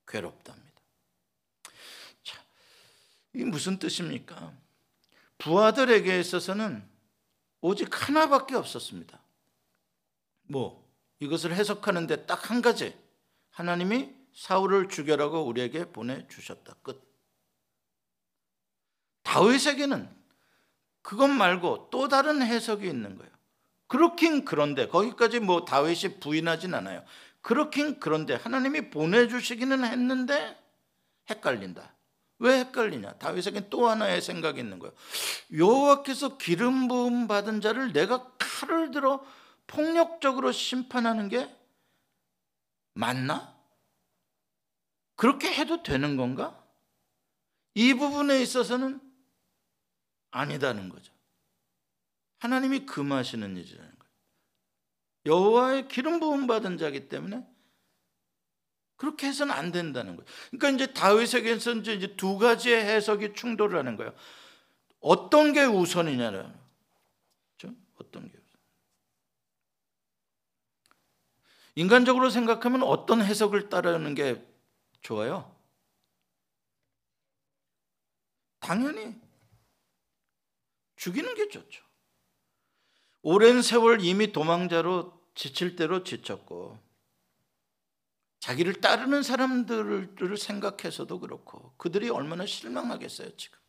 괴롭답니다. 0.08 0.82
자, 2.24 2.44
이 3.34 3.44
무슨 3.44 3.80
뜻입니까? 3.80 4.54
부하들에게 5.38 6.20
있어서는 6.20 6.88
오직 7.62 7.90
하나밖에 8.08 8.56
없었습니다. 8.56 9.22
뭐 10.44 10.88
이것을 11.20 11.54
해석하는데 11.54 12.26
딱 12.26 12.50
한 12.50 12.62
가지. 12.62 12.98
하나님이 13.52 14.14
사울을 14.34 14.90
죽여라고 14.90 15.46
우리에게 15.46 15.92
보내 15.92 16.28
주셨다. 16.28 16.76
끝. 16.82 17.08
다윗에게는 19.24 20.10
그것 21.02 21.28
말고 21.28 21.90
또 21.92 22.08
다른 22.08 22.42
해석이 22.42 22.88
있는 22.88 23.18
거예요. 23.18 23.32
그렇긴 23.90 24.46
그런데 24.46 24.88
거기까지 24.88 25.40
뭐 25.40 25.66
다윗이 25.66 26.20
부인하진 26.20 26.76
않아요. 26.76 27.04
그렇긴 27.42 28.00
그런데 28.00 28.36
하나님이 28.36 28.92
보내주시기는 28.92 29.84
했는데 29.84 30.56
헷갈린다. 31.30 31.96
왜 32.38 32.60
헷갈리냐? 32.60 33.14
다윗에겐 33.14 33.70
또 33.72 33.90
하나의 33.90 34.22
생각이 34.22 34.60
있는 34.60 34.78
거예요. 34.78 34.94
여호와께서 35.58 36.38
기름 36.38 36.88
부음 36.88 37.28
받은 37.28 37.62
자를 37.62 37.92
내가 37.92 38.32
칼을 38.38 38.92
들어 38.92 39.26
폭력적으로 39.66 40.52
심판하는 40.52 41.28
게 41.28 41.54
맞나? 42.94 43.58
그렇게 45.16 45.52
해도 45.52 45.82
되는 45.82 46.16
건가? 46.16 46.64
이 47.74 47.96
부분에 47.96 48.40
있어서는 48.40 49.02
아니다는 50.30 50.90
거죠. 50.90 51.12
하나님이 52.40 52.86
금하시는 52.86 53.56
일이라는 53.56 53.90
거예요. 54.00 54.14
여호와의 55.26 55.88
기름 55.88 56.20
부음 56.20 56.48
받은 56.48 56.78
자기 56.78 57.08
때문에 57.08 57.46
그렇게 58.96 59.28
해서는 59.28 59.54
안 59.54 59.72
된다는 59.72 60.16
거예요. 60.18 60.28
그러니까 60.52 60.70
이제 60.70 60.94
다윗에게서 60.94 61.74
이제 61.74 62.16
두 62.16 62.38
가지의 62.38 62.84
해석이 62.84 63.34
충돌을 63.34 63.78
하는 63.80 63.96
거예요. 63.96 64.14
어떤 65.00 65.54
게 65.54 65.64
우선이냐는 65.64 66.54
어떤 67.96 68.30
게 68.30 68.38
우선. 68.38 68.60
인간적으로 71.76 72.30
생각하면 72.30 72.84
어떤 72.84 73.22
해석을 73.22 73.70
따르는 73.70 74.16
게 74.16 74.46
좋아요? 75.02 75.56
당연히 78.60 79.20
죽이는 80.96 81.36
게 81.36 81.50
좋죠. 81.50 81.89
오랜 83.22 83.62
세월 83.62 84.02
이미 84.02 84.32
도망자로 84.32 85.20
지칠 85.36 85.76
대로 85.76 86.04
지쳤고 86.04 86.80
자기를 88.40 88.76
따르는 88.76 89.22
사람들을 89.22 90.38
생각해서도 90.38 91.20
그렇고 91.20 91.74
그들이 91.78 92.10
얼마나 92.10 92.46
실망하겠어요, 92.46 93.36
지금. 93.36 93.60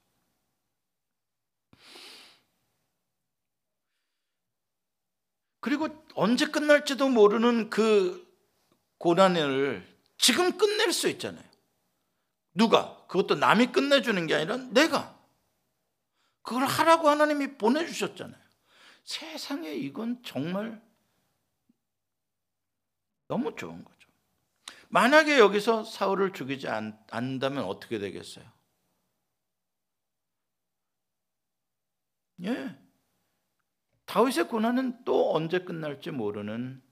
그리고 5.61 5.89
언제 6.15 6.47
끝날지도 6.47 7.09
모르는 7.09 7.69
그 7.69 8.27
고난을 8.99 9.87
지금 10.17 10.57
끝낼 10.57 10.93
수 10.93 11.09
있잖아요. 11.09 11.45
누가? 12.55 13.07
그것도 13.07 13.35
남이 13.37 13.73
끝내주는 13.73 14.27
게 14.27 14.35
아니라 14.35 14.57
내가. 14.57 15.19
그걸 16.43 16.65
하라고 16.65 17.09
하나님이 17.09 17.59
보내주셨잖아요. 17.59 18.41
세상에 19.05 19.73
이건 19.75 20.23
정말 20.23 20.83
너무 23.29 23.55
좋은 23.55 23.85
거죠. 23.85 24.09
만약에 24.89 25.39
여기서 25.39 25.85
사울을 25.85 26.33
죽이지 26.33 26.69
않는다면 26.69 27.65
어떻게 27.65 27.99
되겠어요? 27.99 28.45
예. 32.43 32.77
다윗의 34.07 34.49
고난은 34.49 35.05
또 35.05 35.35
언제 35.35 35.61
끝날지 35.61 36.11
모르는 36.11 36.83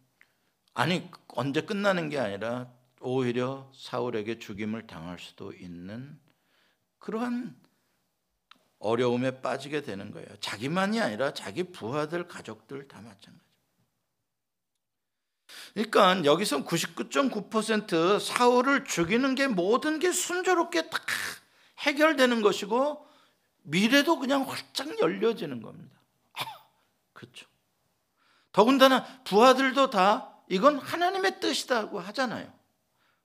아니 0.75 1.11
언제 1.29 1.63
끝나는 1.63 2.11
게 2.11 2.19
아니라 2.19 2.73
오히려 3.01 3.71
사울에게 3.75 4.39
죽임을 4.39 4.87
당할 4.87 5.19
수도 5.19 5.53
있는 5.53 6.21
그러한 6.99 7.61
어려움에 8.79 9.41
빠지게 9.41 9.83
되는 9.83 10.11
거예요. 10.13 10.29
자기만이 10.41 11.01
아니라 11.01 11.33
자기 11.33 11.65
부하들 11.65 12.29
가족들 12.29 12.89
다 12.89 13.01
마찬가지. 13.01 13.49
그러니까 15.75 16.25
여기서 16.25 16.65
99.9% 16.65 18.21
사울을 18.21 18.85
죽이는 18.85 19.35
게 19.35 19.47
모든 19.47 19.99
게 19.99 20.13
순조롭게 20.13 20.91
다 20.91 20.99
해결되는 21.79 22.43
것이고 22.43 23.07
미래도 23.63 24.19
그냥 24.19 24.49
활짝 24.49 24.99
열려지는 25.01 25.63
겁니다. 25.63 26.01
아, 26.35 26.45
그렇죠. 27.13 27.47
더군다나 28.53 29.05
부하들도 29.25 29.91
다 29.91 30.35
이건 30.49 30.79
하나님의 30.79 31.41
뜻이다고 31.41 32.01
하잖아요. 32.01 32.58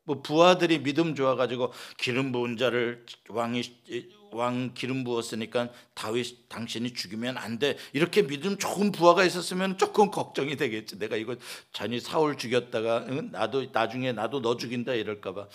뭐 0.06 0.22
부하들이 0.22 0.84
믿음 0.84 1.16
좋아가지고 1.16 1.72
기름 1.98 2.32
부은 2.32 2.58
자를 2.58 3.06
왕이 3.30 3.84
왕 4.32 4.74
기름 4.74 5.04
부었으니까 5.04 5.72
다윗 5.94 6.50
당신이 6.50 6.94
죽이면 6.94 7.38
안 7.38 7.60
돼. 7.60 7.78
이렇게 7.94 8.26
믿음 8.26 8.58
좋은 8.58 8.92
부하가 8.92 9.24
있었으면 9.24 9.78
조금 9.78 10.12
걱정이 10.12 10.58
되겠지. 10.58 11.00
내가 11.00 11.16
이거 11.16 11.36
자니 11.72 12.00
사울 12.00 12.38
죽였다가 12.38 13.02
나도 13.32 13.68
나중에 13.72 14.12
나도 14.12 14.42
너 14.42 14.58
죽인다 14.58 14.94
이럴까봐. 14.94 15.48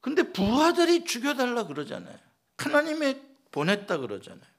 근데 0.00 0.32
부하들이 0.32 1.04
죽여달라 1.04 1.66
그러잖아요. 1.66 2.18
하나님이 2.58 3.16
보냈다 3.50 3.98
그러잖아요. 3.98 4.54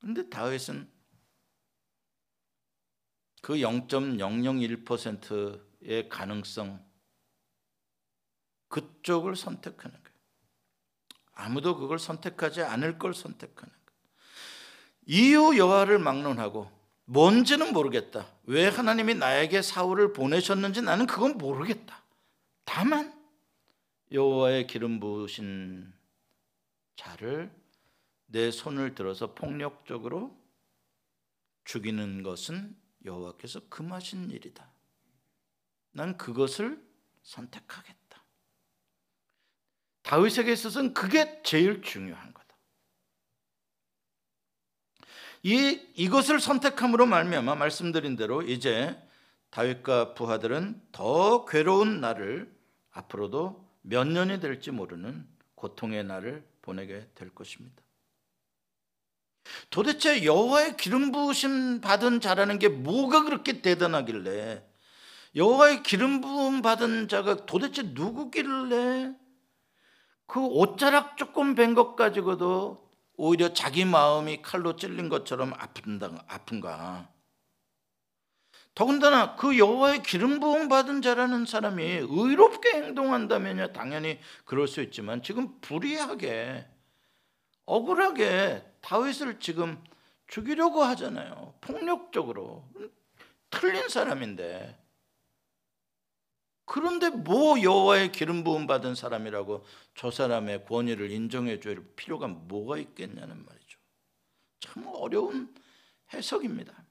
근데 0.00 0.28
다윗은 0.28 0.90
그 3.40 3.54
0.001% 3.54 5.71
의 5.84 6.08
가능성 6.08 6.84
그쪽을 8.68 9.36
선택하는 9.36 9.96
거예요. 10.02 10.18
아무도 11.34 11.76
그걸 11.76 11.98
선택하지 11.98 12.62
않을 12.62 12.98
걸 12.98 13.14
선택하는 13.14 13.72
것. 13.72 13.94
이유 15.06 15.56
여하를 15.58 15.98
막론하고 15.98 16.70
뭔지는 17.04 17.72
모르겠다. 17.72 18.26
왜 18.44 18.68
하나님이 18.68 19.14
나에게 19.14 19.60
사울을 19.60 20.12
보내셨는지 20.12 20.82
나는 20.82 21.06
그건 21.06 21.36
모르겠다. 21.36 22.02
다만 22.64 23.12
여호와의 24.12 24.66
기름 24.66 25.00
부으신 25.00 25.92
자를 26.96 27.52
내 28.26 28.50
손을 28.50 28.94
들어서 28.94 29.34
폭력적으로 29.34 30.38
죽이는 31.64 32.22
것은 32.22 32.76
여호와께서 33.04 33.68
금하신 33.68 34.30
일이다. 34.30 34.71
난 35.92 36.16
그것을 36.16 36.82
선택하겠다. 37.22 38.24
다윗에게 40.02 40.52
있어서는 40.52 40.94
그게 40.94 41.40
제일 41.42 41.82
중요한 41.82 42.34
거다. 42.34 42.56
이 45.42 45.80
이것을 45.94 46.40
선택함으로 46.40 47.06
말미암아 47.06 47.54
말씀드린 47.54 48.16
대로 48.16 48.42
이제 48.42 49.00
다윗과 49.50 50.14
부하들은 50.14 50.80
더 50.92 51.44
괴로운 51.44 52.00
날을 52.00 52.52
앞으로도 52.92 53.68
몇 53.82 54.06
년이 54.06 54.40
될지 54.40 54.70
모르는 54.70 55.26
고통의 55.54 56.04
날을 56.04 56.46
보내게 56.62 57.08
될 57.14 57.30
것입니다. 57.30 57.82
도대체 59.70 60.24
여호와의 60.24 60.76
기름 60.76 61.10
부으심 61.10 61.80
받은 61.80 62.20
자라는 62.20 62.58
게 62.58 62.68
뭐가 62.68 63.24
그렇게 63.24 63.60
대단하길래 63.60 64.64
여호와의 65.34 65.82
기름 65.82 66.20
부음 66.20 66.60
받은 66.62 67.08
자가 67.08 67.46
도대체 67.46 67.82
누구길래 67.82 69.14
그 70.26 70.44
옷자락 70.44 71.16
조금 71.16 71.54
뵌 71.54 71.74
것 71.74 71.96
가지고도 71.96 72.90
오히려 73.16 73.52
자기 73.52 73.84
마음이 73.84 74.42
칼로 74.42 74.76
찔린 74.76 75.08
것처럼 75.08 75.52
아픈다, 75.54 76.24
아픈가. 76.28 77.08
더군다나 78.74 79.36
그 79.36 79.58
여호와의 79.58 80.02
기름 80.02 80.40
부음 80.40 80.68
받은 80.68 81.02
자라는 81.02 81.44
사람이 81.44 81.82
의롭게 82.08 82.70
행동한다면요 82.70 83.72
당연히 83.74 84.18
그럴 84.46 84.66
수 84.66 84.80
있지만 84.82 85.22
지금 85.22 85.60
불의하게 85.60 86.66
억울하게 87.66 88.64
다윗을 88.80 89.40
지금 89.40 89.82
죽이려고 90.26 90.82
하잖아요. 90.82 91.54
폭력적으로. 91.60 92.64
틀린 93.50 93.88
사람인데. 93.88 94.81
그런데 96.64 97.10
뭐 97.10 97.60
여호와의 97.60 98.12
기름 98.12 98.44
부음 98.44 98.66
받은 98.66 98.94
사람이라고 98.94 99.64
저 99.94 100.10
사람의 100.10 100.64
권위를 100.64 101.10
인정해 101.10 101.60
줄 101.60 101.92
필요가 101.96 102.28
뭐가 102.28 102.78
있겠냐는 102.78 103.44
말이죠. 103.44 103.78
참 104.60 104.86
어려운 104.86 105.54
해석입니다. 106.12 106.84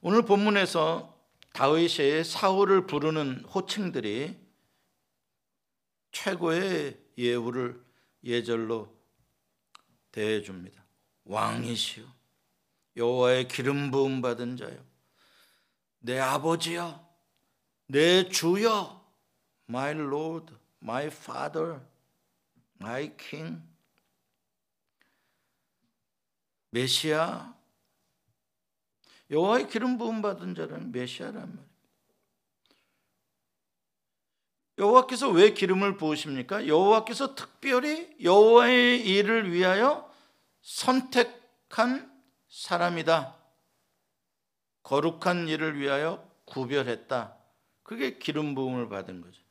오늘 0.00 0.22
본문에서 0.22 1.16
다윗이 1.52 2.24
사울을 2.24 2.86
부르는 2.86 3.44
호칭들이 3.44 4.38
최고의 6.12 7.00
예우를 7.16 7.84
예절로 8.24 8.96
대해 10.12 10.42
줍니다. 10.42 10.84
왕이시여 11.24 12.04
여호와의 12.96 13.48
기름 13.48 13.90
부음 13.90 14.20
받은 14.20 14.56
자여 14.56 14.87
내 16.00 16.18
아버지여 16.18 17.06
내 17.86 18.28
주여 18.28 19.04
my 19.68 19.90
lord 19.92 20.54
my 20.82 21.06
father 21.06 21.80
my 22.80 23.16
king 23.16 23.62
메시아 26.70 27.56
여호와의 29.30 29.68
기름 29.68 29.98
부음 29.98 30.22
받은 30.22 30.54
자는 30.54 30.90
메시아란 30.92 31.34
말이에요. 31.34 31.68
여호와께서 34.78 35.28
왜 35.30 35.52
기름을 35.52 35.96
부으십니까? 35.96 36.66
여호와께서 36.66 37.34
특별히 37.34 38.16
여호와의 38.22 39.06
일을 39.06 39.52
위하여 39.52 40.10
선택한 40.62 42.10
사람이다. 42.48 43.37
거룩한 44.88 45.48
일을 45.48 45.78
위하여 45.78 46.26
구별했다. 46.46 47.36
그게 47.82 48.18
기름 48.18 48.54
부음을 48.54 48.88
받은 48.88 49.20
거죠. 49.20 49.42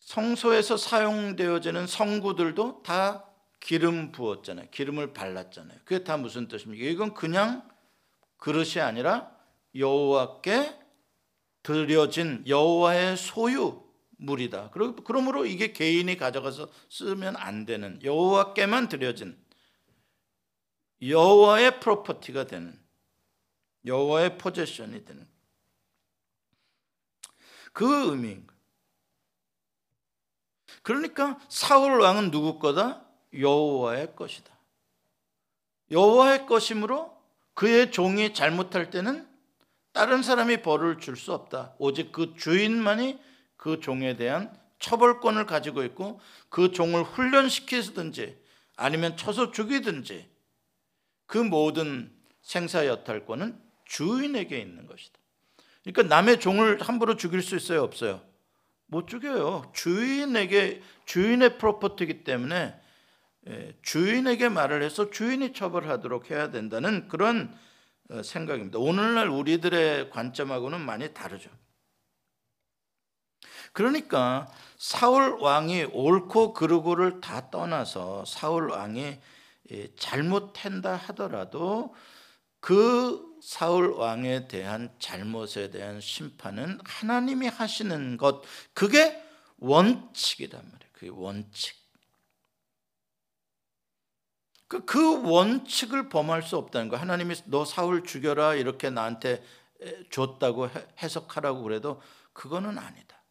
성소에서 0.00 0.76
사용되어지는 0.76 1.86
성구들도 1.86 2.82
다 2.82 3.24
기름 3.60 4.12
부었잖아요. 4.12 4.68
기름을 4.70 5.14
발랐잖아요. 5.14 5.78
그게 5.86 6.04
다 6.04 6.18
무슨 6.18 6.48
뜻입니까? 6.48 6.84
이건 6.84 7.14
그냥 7.14 7.66
그릇이 8.36 8.82
아니라 8.82 9.34
여호와께 9.74 10.78
드려진 11.62 12.44
여호와의 12.46 13.16
소유 13.16 13.82
물이다. 14.18 14.70
그러므로 15.06 15.46
이게 15.46 15.72
개인이 15.72 16.14
가져가서 16.18 16.68
쓰면 16.90 17.36
안 17.36 17.64
되는 17.64 17.98
여호와께만 18.04 18.90
드려진 18.90 19.42
여호와의 21.00 21.80
프로퍼티가 21.80 22.46
되는 22.46 22.83
여호와의 23.86 24.38
포제션이 24.38 25.04
되는 25.04 25.26
그 27.72 28.10
의미인 28.10 28.46
거예요. 28.46 28.60
그러니까 30.82 31.38
사울 31.48 32.00
왕은 32.00 32.30
누구 32.30 32.58
거다? 32.58 33.04
여호와의 33.36 34.14
것이다. 34.16 34.54
여호와의 35.90 36.46
것이므로 36.46 37.20
그의 37.54 37.90
종이 37.90 38.34
잘못할 38.34 38.90
때는 38.90 39.28
다른 39.92 40.22
사람이 40.22 40.62
벌을 40.62 40.98
줄 40.98 41.16
수 41.16 41.32
없다. 41.32 41.74
오직 41.78 42.12
그 42.12 42.34
주인만이 42.36 43.18
그 43.56 43.80
종에 43.80 44.16
대한 44.16 44.56
처벌권을 44.78 45.46
가지고 45.46 45.84
있고 45.84 46.20
그 46.48 46.72
종을 46.72 47.02
훈련시키든지 47.02 48.42
아니면 48.76 49.16
쳐서 49.16 49.50
죽이든지 49.52 50.28
그 51.26 51.38
모든 51.38 52.14
생사 52.42 52.86
여탈권은 52.86 53.63
주인에게 53.84 54.58
있는 54.58 54.86
것이다. 54.86 55.18
그러니까 55.82 56.14
남의 56.14 56.40
종을 56.40 56.80
함부로 56.80 57.16
죽일 57.16 57.42
수 57.42 57.56
있어요, 57.56 57.82
없어요? 57.82 58.22
못 58.86 59.08
죽여요. 59.08 59.70
주인에게 59.74 60.82
주인의 61.04 61.58
프로퍼티이기 61.58 62.24
때문에 62.24 62.80
예, 63.48 63.76
주인에게 63.82 64.48
말을 64.48 64.82
해서 64.82 65.10
주인이 65.10 65.52
처벌하도록 65.52 66.30
해야 66.30 66.50
된다는 66.50 67.08
그런 67.08 67.54
어, 68.10 68.22
생각입니다. 68.22 68.78
오늘날 68.78 69.28
우리들의 69.28 70.10
관점하고는 70.10 70.80
많이 70.80 71.12
다르죠. 71.12 71.50
그러니까 73.72 74.50
사울 74.78 75.36
왕이 75.40 75.84
옳고 75.92 76.54
그르고를 76.54 77.20
다 77.20 77.50
떠나서 77.50 78.24
사울 78.24 78.70
왕이 78.70 79.18
예, 79.72 79.94
잘못한다 79.96 80.96
하더라도 80.96 81.94
그 82.60 83.33
사울 83.44 83.90
왕에 83.90 84.48
대한 84.48 84.90
잘못에 84.98 85.70
대한 85.70 86.00
심판은 86.00 86.80
하나님이 86.82 87.48
하시는 87.48 88.16
것 88.16 88.42
그게 88.72 89.22
원칙이란 89.58 90.62
말이에요. 90.64 90.90
그 90.92 91.10
원칙. 91.10 91.76
그, 94.66 94.86
그 94.86 95.30
원칙을 95.30 96.08
범할 96.08 96.42
수 96.42 96.56
없다는 96.56 96.88
거. 96.88 96.96
하나님이 96.96 97.34
너 97.44 97.66
사울 97.66 98.02
죽여라 98.02 98.54
이렇게 98.54 98.88
나한테 98.88 99.44
줬다고 100.10 100.70
해석하라고 101.02 101.62
그래도 101.62 102.00
그거는 102.32 102.78
아니다. 102.78 103.22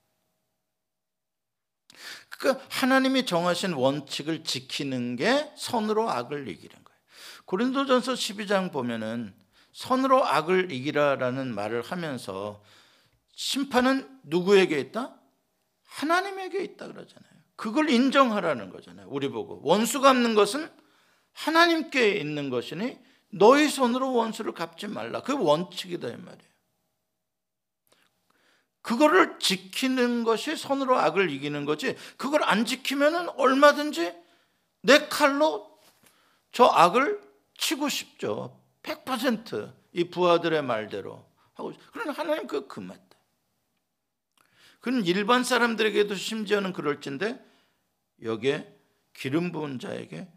그러니까 2.30 2.64
하나님이 2.70 3.26
정하신 3.26 3.74
원칙을 3.74 4.44
지키는 4.44 5.16
게 5.16 5.52
선으로 5.58 6.08
악을 6.12 6.48
이기는 6.50 6.84
거예요. 6.84 7.00
고린도전서 7.46 8.14
12장 8.14 8.72
보면은 8.72 9.43
선으로 9.74 10.26
악을 10.26 10.72
이기라라는 10.72 11.54
말을 11.54 11.82
하면서 11.82 12.64
심판은 13.36 14.22
누구에게 14.24 14.80
있다? 14.80 15.16
하나님에게 15.86 16.64
있다 16.64 16.88
그러잖아요. 16.88 17.34
그걸 17.56 17.90
인정하라는 17.90 18.70
거잖아요. 18.70 19.08
우리 19.10 19.30
보고 19.30 19.60
원수 19.64 20.00
갚는 20.02 20.36
것은 20.36 20.70
하나님께 21.34 22.12
있는 22.12 22.50
것이니 22.50 22.98
너희 23.30 23.68
손으로 23.68 24.14
원수를 24.14 24.54
갚지 24.54 24.88
말라. 24.88 25.22
그 25.22 25.38
원칙이다 25.38 26.08
이 26.08 26.18
말이에요. 26.18 26.54
그거를 28.82 29.40
지키는 29.40 30.24
것이 30.24 30.56
손으로 30.56 31.00
악을 31.00 31.32
이기는 31.32 31.66
거지. 31.66 31.96
그걸 32.18 32.44
안 32.44 32.66
지키면은 32.66 33.30
얼마든지 33.30 34.14
내 34.82 35.08
칼로 35.08 35.80
저 36.52 36.66
악을 36.66 37.22
치고 37.58 37.90
싶죠. 37.90 38.63
100%이 38.84 40.10
부하들의 40.10 40.62
말대로 40.62 41.26
하고 41.54 41.74
그러나 41.92 42.12
하나님 42.12 42.48
그 42.48 42.68
금했다. 42.68 43.04
그는 44.80 45.06
일반 45.06 45.44
사람들에게도 45.44 46.16
심지어는 46.16 46.74
그럴진데 46.74 47.44
여기에 48.22 48.74
기름 49.14 49.52
부은 49.52 49.80
자에게 49.80 50.28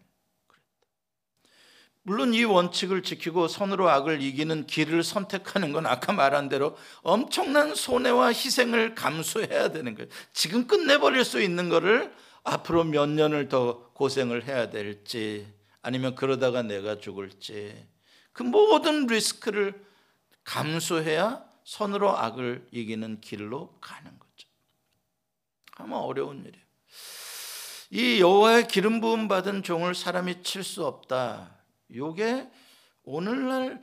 물론 2.02 2.34
이 2.34 2.44
원칙을 2.44 3.02
지키고 3.02 3.48
선으로 3.48 3.90
악을 3.90 4.22
이기는 4.22 4.68
길을 4.68 5.02
선택하는 5.02 5.72
건 5.72 5.86
아까 5.86 6.12
말한 6.12 6.48
대로 6.48 6.76
엄청난 7.02 7.74
손해와 7.74 8.28
희생을 8.28 8.94
감수해야 8.94 9.72
되는 9.72 9.96
거예요. 9.96 10.08
지금 10.32 10.68
끝내버릴 10.68 11.24
수 11.24 11.42
있는 11.42 11.68
거를 11.68 12.14
앞으로 12.44 12.84
몇 12.84 13.08
년을 13.08 13.48
더 13.48 13.90
고생을 13.94 14.44
해야 14.44 14.70
될지 14.70 15.52
아니면 15.82 16.14
그러다가 16.14 16.62
내가 16.62 17.00
죽을지 17.00 17.74
그 18.36 18.42
모든 18.42 19.06
리스크를 19.06 19.82
감수해야 20.44 21.42
선으로 21.64 22.18
악을 22.18 22.68
이기는 22.70 23.22
길로 23.22 23.78
가는 23.80 24.10
거죠. 24.10 24.48
아마 25.76 25.96
어려운 25.96 26.40
일이에요. 26.44 26.66
이 27.92 28.20
여호와의 28.20 28.68
기름 28.68 29.00
부음 29.00 29.26
받은 29.26 29.62
종을 29.62 29.94
사람이 29.94 30.42
칠 30.42 30.62
수 30.62 30.84
없다. 30.84 31.56
요게 31.94 32.50
오늘날 33.04 33.82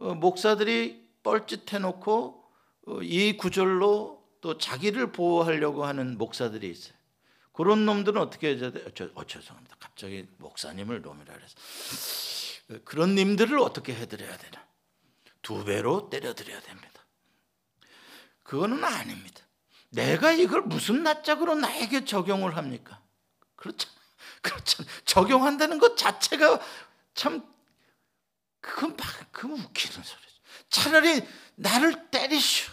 어, 0.00 0.14
목사들이 0.14 1.06
뻘짓해 1.22 1.78
놓고 1.80 2.50
어, 2.86 3.02
이 3.02 3.36
구절로 3.36 4.26
또 4.40 4.56
자기를 4.56 5.12
보호하려고 5.12 5.84
하는 5.84 6.16
목사들이 6.16 6.70
있어요. 6.70 6.94
그런 7.52 7.84
놈들은 7.84 8.18
어떻게 8.22 8.56
해야 8.56 8.72
돼? 8.72 8.90
저, 8.94 9.10
어, 9.14 9.26
죄송합니다. 9.26 9.76
갑자기 9.78 10.26
목사님을 10.38 11.02
놈이라 11.02 11.34
그래서 11.34 11.54
어, 11.58 12.51
그런 12.84 13.14
님들을 13.14 13.58
어떻게 13.58 13.94
해드려야 13.94 14.36
되나? 14.36 14.66
두 15.42 15.64
배로 15.64 16.08
때려드려야 16.08 16.60
됩니다. 16.60 17.04
그거는 18.42 18.84
아닙니다. 18.84 19.42
내가 19.90 20.32
이걸 20.32 20.62
무슨 20.62 21.02
낯짝으로 21.02 21.54
나에게 21.54 22.04
적용을 22.04 22.56
합니까? 22.56 23.02
그렇잖아. 23.56 23.92
그렇잖아. 24.40 24.88
적용한다는 25.04 25.78
것 25.78 25.96
자체가 25.96 26.60
참 27.14 27.42
그건 28.60 28.96
그 29.32 29.48
웃기는 29.48 30.02
소리죠. 30.02 30.40
차라리 30.70 31.26
나를 31.56 32.10
때리시오. 32.10 32.72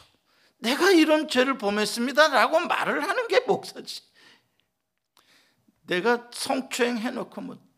내가 0.60 0.92
이런 0.92 1.28
죄를 1.28 1.58
범했습니다 1.58 2.30
라고 2.30 2.60
말을 2.60 3.08
하는 3.08 3.28
게 3.28 3.40
목사지. 3.42 4.02
내가 5.84 6.30
성추행 6.32 6.98
해놓고 6.98 7.42
뭐 7.42 7.69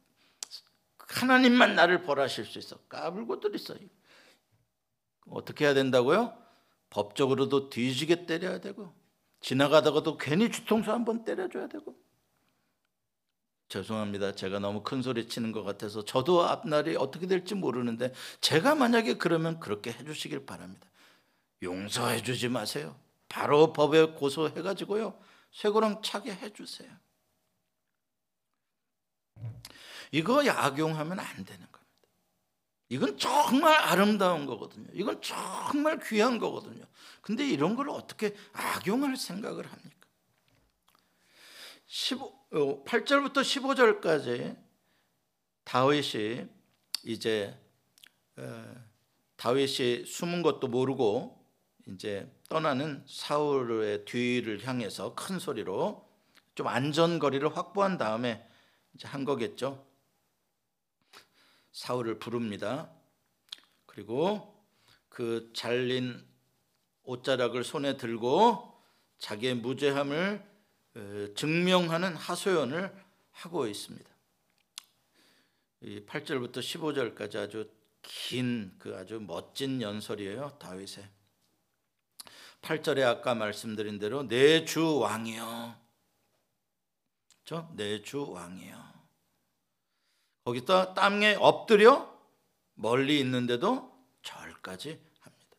하나님만 1.12 1.76
나를 1.76 2.04
벌하실 2.04 2.46
수 2.46 2.60
있어 2.60 2.78
까불고들 2.88 3.56
있어. 3.56 3.76
어떻게 5.28 5.66
해야 5.66 5.74
된다고요? 5.74 6.38
법적으로도 6.90 7.70
뒤지게 7.70 8.26
때려야 8.26 8.60
되고 8.60 8.94
지나가다가도 9.42 10.18
괜히 10.18 10.52
주통수 10.52 10.92
한번 10.92 11.24
때려줘야 11.24 11.68
되고 11.68 11.96
죄송합니다. 13.70 14.36
제가 14.36 14.60
너무 14.60 14.84
큰 14.84 15.02
소리 15.02 15.30
치는 15.30 15.54
것 15.54 15.64
같아서 15.64 16.04
저도 16.04 16.44
앞날이 16.44 16.98
어떻게 16.98 17.26
될지 17.26 17.56
모르는데 17.56 18.14
제가 18.42 18.76
만약에 18.76 19.14
그러면 19.18 19.60
그렇게 19.62 19.94
해주시길 19.94 20.46
바랍니다. 20.46 20.90
용서해 21.64 22.22
주지 22.22 22.50
마세요. 22.50 23.00
바로 23.30 23.72
법에 23.72 24.08
고소해 24.08 24.62
가지고요. 24.62 25.18
쇠고랑 25.52 26.02
차게 26.02 26.34
해 26.34 26.52
주세요. 26.52 26.92
이거 30.12 30.46
약용하면 30.46 31.20
안 31.20 31.46
되는 31.46 31.72
겁니다. 31.72 31.82
이건 32.90 33.18
정말 33.18 33.74
아름다운 33.76 34.46
거거든요. 34.46 34.88
이건 34.94 35.22
정말 35.22 36.00
귀한 36.04 36.38
거거든요. 36.38 36.84
근데 37.22 37.48
이런 37.48 37.76
걸 37.76 37.90
어떻게 37.90 38.36
악용할 38.52 39.16
생각을 39.16 39.66
합니까? 39.66 40.08
15, 41.88 42.84
8절부터 42.86 43.38
어, 43.38 43.42
15절까지 43.42 44.58
다윗이 45.64 46.48
이제 47.06 47.58
어, 48.38 48.76
다윗이 49.38 50.06
숨은 50.06 50.42
것도 50.42 50.68
모르고 50.68 51.42
이제 51.88 52.30
떠나는 52.50 53.04
사울의 53.08 54.06
뒤를 54.06 54.66
향해서 54.68 55.16
큰 55.16 55.40
소리로 55.40 56.08
좀 56.56 56.68
안전거리를 56.68 57.56
확보한 57.56 57.98
다음에 57.98 58.46
이제 58.94 59.08
한 59.08 59.24
거겠죠. 59.26 59.91
사울을 61.72 62.20
부릅니다. 62.20 62.92
그리고 63.86 64.56
그 65.10 65.52
잘린 65.54 66.26
옷자락을 67.04 67.64
손에 67.64 67.98
들고 67.98 68.74
자기의 69.18 69.56
무죄함을 69.56 70.50
증명하는 71.36 72.16
하소연을 72.16 72.94
하고 73.32 73.68
있습니다. 73.68 74.10
8절부터 75.82 76.58
15절까지 76.60 77.36
아주 77.38 77.70
긴 78.02 78.76
그 78.80 78.96
아주 78.98 79.20
멋진 79.20 79.82
연설이에요. 79.82 80.58
다윗의 80.60 81.08
8절에 82.62 83.02
아까 83.04 83.36
말씀드린 83.36 84.00
대로 84.00 84.24
내 84.24 84.66
주 84.66 84.98
왕이여. 85.00 85.80
내주 87.76 88.30
왕이여. 88.30 88.91
거기다 90.44 90.94
땅에 90.94 91.36
엎드려 91.36 92.12
멀리 92.74 93.20
있는데도 93.20 93.92
절까지 94.24 95.00
합니다. 95.20 95.58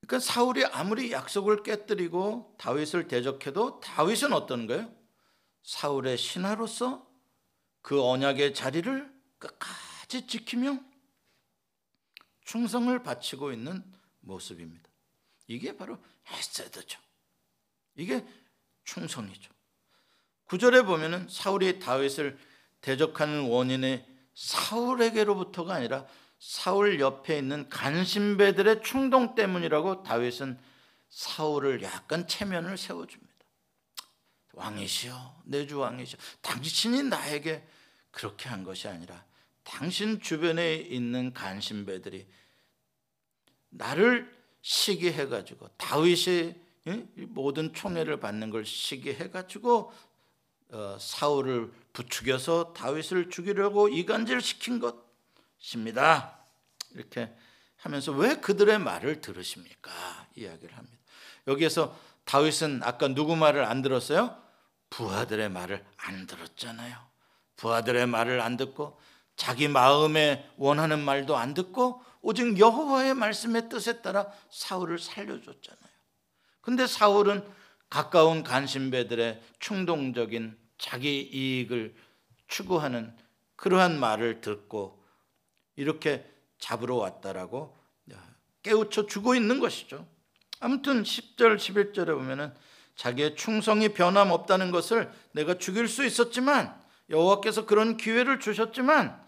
그러니까 0.00 0.18
사울이 0.18 0.64
아무리 0.64 1.12
약속을 1.12 1.62
깨뜨리고 1.62 2.56
다윗을 2.58 3.06
대적해도 3.06 3.80
다윗은 3.80 4.32
어떤 4.32 4.66
거예요? 4.66 4.92
사울의 5.62 6.18
신하로서 6.18 7.08
그 7.82 8.02
언약의 8.02 8.54
자리를 8.54 9.12
끝까지 9.38 10.26
지키며 10.26 10.80
충성을 12.44 13.02
바치고 13.02 13.52
있는 13.52 13.84
모습입니다. 14.20 14.88
이게 15.46 15.76
바로 15.76 15.98
헤세드죠. 16.28 17.00
이게 17.96 18.26
충성이죠. 18.84 19.52
구절에 20.44 20.82
보면은 20.82 21.28
사울이 21.28 21.78
다윗을 21.78 22.38
대적하는 22.80 23.48
원인이 23.48 24.04
사울에게로부터가 24.34 25.74
아니라 25.74 26.06
사울 26.38 27.00
옆에 27.00 27.36
있는 27.38 27.68
간신배들의 27.68 28.82
충동 28.82 29.34
때문이라고 29.34 30.02
다윗은 30.02 30.58
사울을 31.10 31.82
약간 31.82 32.26
체면을 32.26 32.78
세워줍니다. 32.78 33.30
왕이시여, 34.52 35.42
내 35.44 35.66
주 35.66 35.78
왕이시여. 35.78 36.18
당신이 36.40 37.04
나에게 37.04 37.66
그렇게 38.10 38.48
한 38.48 38.64
것이 38.64 38.88
아니라 38.88 39.24
당신 39.62 40.20
주변에 40.20 40.74
있는 40.76 41.32
간신배들이 41.32 42.26
나를 43.70 44.34
시기해가지고 44.62 45.68
다윗이 45.76 46.54
모든 47.28 47.72
총애를 47.72 48.18
받는 48.20 48.50
걸 48.50 48.64
시기해가지고 48.64 49.78
어, 49.78 49.92
사울을 50.98 51.72
부추겨서 51.92 52.72
다윗을 52.72 53.30
죽이려고 53.30 53.88
이간질 53.88 54.40
시킨 54.40 54.80
것입니다. 54.80 56.38
이렇게 56.92 57.34
하면서 57.76 58.12
왜 58.12 58.36
그들의 58.36 58.78
말을 58.78 59.20
들으십니까? 59.20 59.90
이야기를 60.36 60.76
합니다. 60.76 60.98
여기에서 61.46 61.96
다윗은 62.24 62.82
아까 62.84 63.08
누구 63.08 63.36
말을 63.36 63.64
안 63.64 63.82
들었어요? 63.82 64.40
부하들의 64.90 65.48
말을 65.48 65.84
안 65.96 66.26
들었잖아요. 66.26 66.96
부하들의 67.56 68.06
말을 68.06 68.40
안 68.40 68.56
듣고 68.56 68.98
자기 69.36 69.68
마음에 69.68 70.48
원하는 70.56 71.00
말도 71.02 71.36
안 71.36 71.54
듣고 71.54 72.04
오직 72.20 72.58
여호와의 72.58 73.14
말씀의 73.14 73.68
뜻에 73.68 74.02
따라 74.02 74.30
사울을 74.50 74.98
살려줬잖아요. 74.98 75.90
근데 76.60 76.86
사울은 76.86 77.48
가까운 77.88 78.42
간신배들의 78.42 79.42
충동적인 79.58 80.56
자기 80.80 81.20
이익을 81.20 81.94
추구하는 82.48 83.14
그러한 83.56 84.00
말을 84.00 84.40
듣고 84.40 85.04
이렇게 85.76 86.28
잡으러 86.58 86.96
왔다라고 86.96 87.78
깨우쳐 88.62 89.06
주고 89.06 89.34
있는 89.34 89.60
것이죠. 89.60 90.06
아무튼 90.58 91.02
10절 91.02 91.56
11절에 91.56 92.06
보면은 92.06 92.52
자기의 92.96 93.36
충성이 93.36 93.90
변함없다는 93.90 94.70
것을 94.70 95.10
내가 95.32 95.56
죽일 95.56 95.88
수 95.88 96.04
있었지만 96.04 96.78
여호와께서 97.08 97.64
그런 97.66 97.96
기회를 97.96 98.40
주셨지만 98.40 99.22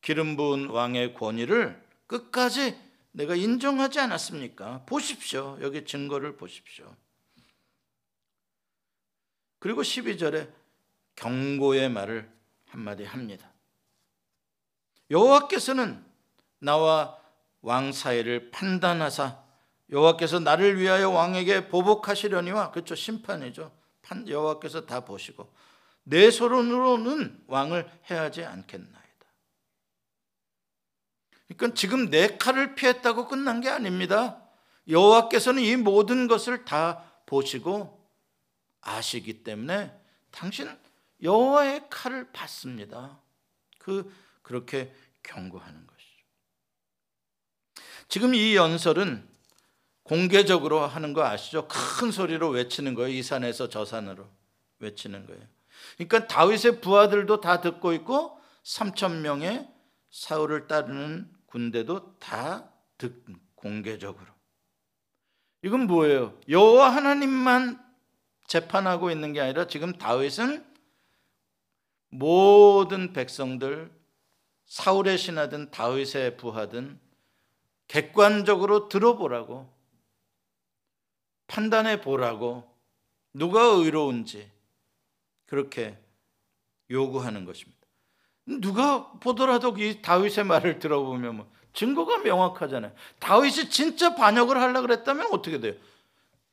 기름 0.00 0.36
부은 0.36 0.70
왕의 0.70 1.14
권위를 1.14 1.80
끝까지 2.06 2.76
내가 3.12 3.36
인정하지 3.36 4.00
않았습니까? 4.00 4.84
보십시오. 4.86 5.58
여기 5.60 5.84
증거를 5.84 6.36
보십시오. 6.36 6.96
그리고 9.60 9.82
12절에 9.82 10.63
경고의 11.16 11.88
말을 11.90 12.30
한마디 12.66 13.04
합니다. 13.04 13.50
여호와께서는 15.10 16.04
나와 16.58 17.18
왕 17.60 17.92
사이를 17.92 18.50
판단하사 18.50 19.42
여호와께서 19.90 20.40
나를 20.40 20.80
위하여 20.80 21.10
왕에게 21.10 21.68
보복하시려니와 21.68 22.70
그렇죠 22.70 22.94
심판이죠. 22.94 23.70
여호와께서 24.26 24.86
다 24.86 25.00
보시고 25.00 25.52
내 26.02 26.30
소론으로는 26.30 27.44
왕을 27.46 27.90
해하지 28.10 28.44
않겠나이다. 28.44 29.04
그러니까 31.48 31.74
지금 31.74 32.10
내 32.10 32.36
칼을 32.36 32.74
피했다고 32.74 33.28
끝난 33.28 33.60
게 33.60 33.68
아닙니다. 33.68 34.42
여호와께서는 34.88 35.62
이 35.62 35.76
모든 35.76 36.28
것을 36.28 36.64
다 36.64 37.04
보시고 37.26 38.06
아시기 38.80 39.42
때문에 39.42 39.98
당신 40.30 40.68
여호와의 41.24 41.86
칼을 41.90 42.30
받습니다. 42.32 43.18
그 43.78 44.12
그렇게 44.42 44.94
경고하는 45.22 45.86
것이죠. 45.86 46.24
지금 48.08 48.34
이 48.34 48.54
연설은 48.54 49.26
공개적으로 50.04 50.80
하는 50.80 51.14
거 51.14 51.24
아시죠? 51.24 51.66
큰 51.66 52.12
소리로 52.12 52.50
외치는 52.50 52.94
거예요. 52.94 53.08
이 53.08 53.22
산에서 53.22 53.70
저 53.70 53.84
산으로 53.84 54.28
외치는 54.78 55.26
거예요. 55.26 55.42
그러니까 55.96 56.26
다윗의 56.26 56.82
부하들도 56.82 57.40
다 57.40 57.60
듣고 57.62 57.94
있고 57.94 58.38
3천 58.62 59.20
명의 59.20 59.66
사울을 60.10 60.66
따르는 60.66 61.30
군대도 61.46 62.18
다 62.18 62.70
듣, 62.98 63.24
공개적으로. 63.54 64.26
이건 65.62 65.86
뭐예요? 65.86 66.38
여호와 66.48 66.94
하나님만 66.94 67.82
재판하고 68.46 69.10
있는 69.10 69.32
게 69.32 69.40
아니라 69.40 69.66
지금 69.66 69.96
다윗은 69.96 70.73
모든 72.14 73.12
백성들 73.12 73.90
사울의 74.66 75.18
신하든 75.18 75.72
다윗의 75.72 76.36
부하든 76.36 77.00
객관적으로 77.88 78.88
들어보라고 78.88 79.68
판단해 81.48 82.00
보라고 82.00 82.72
누가 83.32 83.62
의로운지 83.62 84.48
그렇게 85.46 85.98
요구하는 86.88 87.44
것입니다. 87.44 87.80
누가 88.46 89.10
보더라도 89.18 89.74
이 89.76 90.00
다윗의 90.00 90.44
말을 90.44 90.78
들어보면 90.78 91.36
뭐 91.36 91.52
증거가 91.72 92.18
명확하잖아요. 92.18 92.92
다윗이 93.18 93.70
진짜 93.70 94.14
반역을 94.14 94.56
하려 94.56 94.82
그랬다면 94.82 95.26
어떻게 95.32 95.58
돼요? 95.58 95.74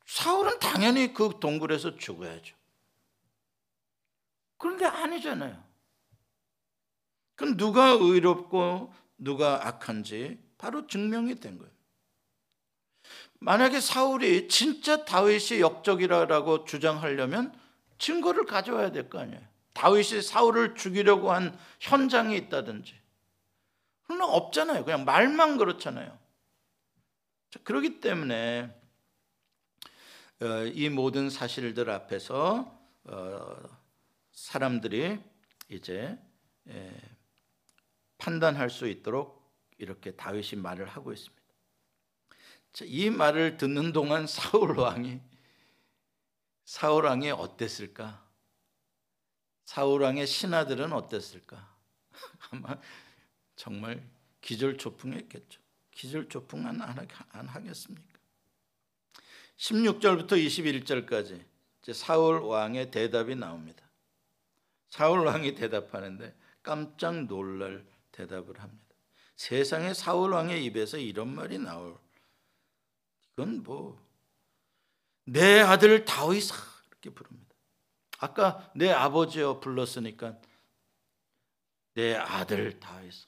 사울은 0.06 0.58
당연히 0.58 1.14
그 1.14 1.38
동굴에서 1.38 1.96
죽어야죠. 1.96 2.56
그런데 4.62 4.86
아니잖아요. 4.86 5.60
그럼 7.34 7.56
누가 7.56 7.88
의롭고 7.90 8.94
누가 9.18 9.66
악한지 9.66 10.38
바로 10.56 10.86
증명이 10.86 11.40
된 11.40 11.58
거예요. 11.58 11.72
만약에 13.40 13.80
사울이 13.80 14.46
진짜 14.46 15.04
다윗이 15.04 15.60
역적이라고 15.60 16.64
주장하려면 16.64 17.52
증거를 17.98 18.46
가져와야 18.46 18.92
될 18.92 19.08
거 19.10 19.18
아니에요. 19.18 19.40
다윗이 19.72 20.22
사울을 20.22 20.76
죽이려고 20.76 21.32
한 21.32 21.58
현장이 21.80 22.36
있다든지. 22.36 22.94
그러나 24.04 24.26
없잖아요. 24.26 24.84
그냥 24.84 25.04
말만 25.04 25.56
그렇잖아요. 25.56 26.16
그렇기 27.64 28.00
때문에 28.00 28.72
어, 30.40 30.46
이 30.72 30.88
모든 30.88 31.30
사실들 31.30 31.90
앞에서 31.90 32.80
어, 33.04 33.81
사람들이 34.42 35.20
이제 35.68 36.18
판단할 38.18 38.70
수 38.70 38.88
있도록 38.88 39.40
이렇게 39.78 40.16
다윗이 40.16 40.60
말을 40.60 40.88
하고 40.88 41.12
있습니다. 41.12 41.42
이 42.82 43.08
말을 43.08 43.56
듣는 43.56 43.92
동안 43.92 44.26
사울 44.26 44.76
왕이 44.76 45.20
사울 46.64 47.04
왕이 47.04 47.30
어땠을까? 47.30 48.28
사울 49.64 50.02
왕의 50.02 50.26
신하들은 50.26 50.92
어땠을까? 50.92 51.76
아마 52.50 52.76
정말 53.54 54.04
기절초풍했겠죠. 54.40 55.60
기절초풍 55.92 56.66
안, 56.66 56.80
안 56.80 57.46
하겠습니까? 57.46 58.18
16절부터 59.56 60.32
21절까지 60.32 61.44
사울 61.94 62.40
왕의 62.40 62.90
대답이 62.90 63.36
나옵니다. 63.36 63.91
사울 64.92 65.26
왕이 65.26 65.54
대답하는데 65.54 66.36
깜짝 66.62 67.24
놀랄 67.24 67.86
대답을 68.12 68.60
합니다. 68.60 68.94
세상에 69.36 69.94
사울 69.94 70.32
왕의 70.32 70.64
입에서 70.66 70.98
이런 70.98 71.34
말이 71.34 71.58
나올 71.58 71.98
그건 73.34 73.62
뭐 73.62 74.12
내 75.24 75.60
아들 75.60 76.04
다윗아 76.04 76.54
이렇게 76.88 77.10
부릅니다. 77.10 77.54
아까 78.18 78.70
내 78.74 78.90
아버지여 78.90 79.60
불렀으니까 79.60 80.38
내 81.94 82.16
아들 82.16 82.78
다윗아 82.80 83.26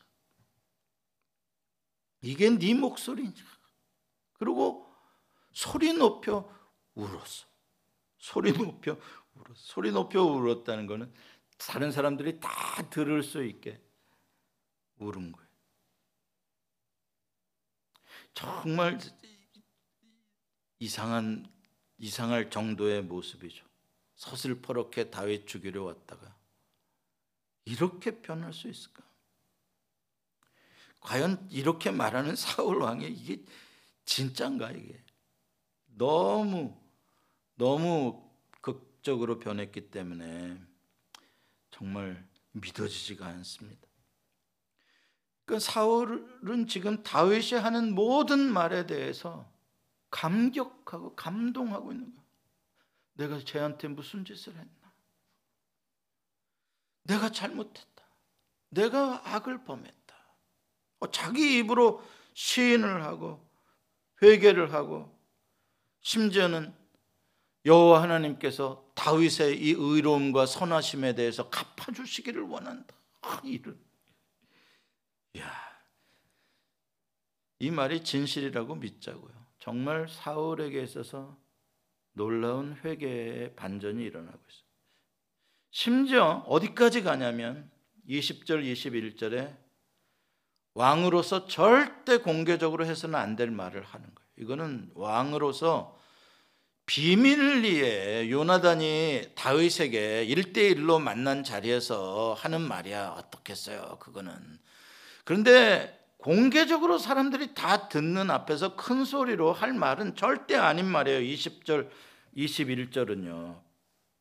이게 2.22 2.50
네 2.50 2.74
목소리냐? 2.74 3.32
그리고 4.34 4.90
소리 5.52 5.92
높여 5.92 6.50
울었어. 6.94 7.46
소리 8.18 8.52
높여 8.52 8.98
울었어. 9.34 9.54
소리 9.54 9.92
높여 9.92 10.22
울었다는 10.22 10.86
거는 10.86 11.12
다른 11.56 11.90
사람들이 11.92 12.40
다 12.40 12.50
들을 12.90 13.22
수 13.22 13.44
있게 13.44 13.80
울은 14.98 15.32
거예요. 15.32 15.48
정말 18.34 18.98
이상한 20.78 21.50
이상할 21.98 22.50
정도의 22.50 23.02
모습이죠. 23.02 23.64
서슬퍼렇게 24.16 25.10
다윗 25.10 25.46
죽이려 25.46 25.84
왔다가 25.84 26.36
이렇게 27.64 28.20
변할 28.20 28.52
수 28.52 28.68
있을까? 28.68 29.02
과연 31.00 31.48
이렇게 31.50 31.90
말하는 31.90 32.34
사울 32.36 32.78
왕이 32.78 33.06
이게 33.08 33.44
진짠가 34.04 34.72
이게? 34.72 35.02
너무 35.86 36.78
너무 37.56 38.30
극적으로 38.60 39.38
변했기 39.38 39.90
때문에 39.90 40.60
정말 41.74 42.24
믿어지지가 42.52 43.26
않습니다. 43.26 43.88
그 45.44 45.58
사울은 45.58 46.68
지금 46.68 47.02
다윗이 47.02 47.60
하는 47.60 47.96
모든 47.96 48.38
말에 48.38 48.86
대해서 48.86 49.52
감격하고 50.10 51.16
감동하고 51.16 51.90
있는 51.90 52.14
거야. 52.14 52.24
내가 53.14 53.40
쟤한테 53.40 53.88
무슨 53.88 54.24
짓을 54.24 54.52
했나? 54.52 54.94
내가 57.02 57.30
잘못했다. 57.30 58.04
내가 58.68 59.34
악을 59.34 59.64
범했다. 59.64 60.14
어, 61.00 61.10
자기 61.10 61.58
입으로 61.58 62.04
시인을 62.34 63.02
하고 63.02 63.44
회개를 64.22 64.72
하고 64.72 65.12
심지어는 66.02 66.72
여호와 67.66 68.02
하나님께서 68.02 68.84
다윗의 68.94 69.58
이 69.60 69.74
의로움과 69.76 70.46
선하심에 70.46 71.14
대해서 71.14 71.48
갚아 71.48 71.92
주시기를 71.92 72.42
원한다. 72.42 72.94
아, 73.22 73.40
이런. 73.44 73.78
야, 75.38 75.50
이 77.58 77.70
말이 77.70 78.04
진실이라고 78.04 78.74
믿자고요. 78.76 79.32
정말 79.58 80.08
사울에게 80.08 80.82
있어서 80.82 81.38
놀라운 82.12 82.76
회개의 82.84 83.56
반전이 83.56 84.02
일어나고 84.02 84.38
있어요. 84.38 84.64
심지어 85.70 86.44
어디까지 86.46 87.02
가냐면 87.02 87.70
20절, 88.08 88.62
21절에 88.72 89.56
왕으로서 90.74 91.46
절대 91.46 92.18
공개적으로 92.18 92.84
해서는 92.84 93.14
안 93.18 93.36
될 93.36 93.50
말을 93.50 93.82
하는 93.82 94.14
거예요. 94.14 94.28
이거는 94.36 94.90
왕으로서 94.94 95.98
비밀리에 96.86 98.30
요나단이 98.30 99.30
다윗에게 99.34 100.26
1대1로 100.28 101.00
만난 101.00 101.42
자리에서 101.42 102.36
하는 102.38 102.60
말이야. 102.60 103.14
어떻겠어요? 103.18 103.98
그거는. 104.00 104.34
그런데 105.24 105.98
공개적으로 106.18 106.98
사람들이 106.98 107.54
다 107.54 107.88
듣는 107.88 108.30
앞에서 108.30 108.76
큰 108.76 109.04
소리로 109.04 109.52
할 109.52 109.72
말은 109.72 110.16
절대 110.16 110.56
아닌 110.56 110.86
말이에요. 110.86 111.20
20절, 111.20 111.88
21절은요. 112.36 113.60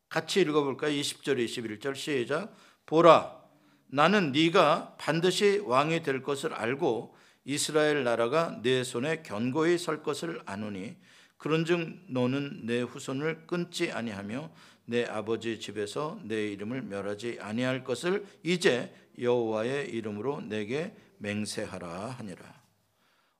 같이 0.08 0.40
읽어볼까요? 0.40 0.90
20절, 0.90 1.44
21절 1.44 1.96
시작. 1.96 2.54
보라, 2.86 3.42
나는 3.86 4.32
네가 4.32 4.96
반드시 4.98 5.62
왕이 5.64 6.02
될 6.02 6.22
것을 6.22 6.54
알고 6.54 7.14
이스라엘 7.44 8.04
나라가 8.04 8.58
내 8.62 8.84
손에 8.84 9.22
견고히 9.22 9.78
설 9.78 10.02
것을 10.02 10.40
아노니 10.46 10.96
그런즉 11.38 12.06
너는 12.08 12.66
내 12.66 12.80
후손을 12.80 13.46
끊지 13.46 13.92
아니하며 13.92 14.50
내 14.86 15.04
아버지 15.04 15.58
집에서 15.58 16.18
내 16.24 16.48
이름을 16.48 16.82
멸하지 16.82 17.38
아니할 17.40 17.84
것을 17.84 18.24
이제 18.42 18.94
여호와의 19.18 19.90
이름으로 19.90 20.42
내게 20.42 20.94
맹세하라 21.18 22.10
하니라. 22.18 22.62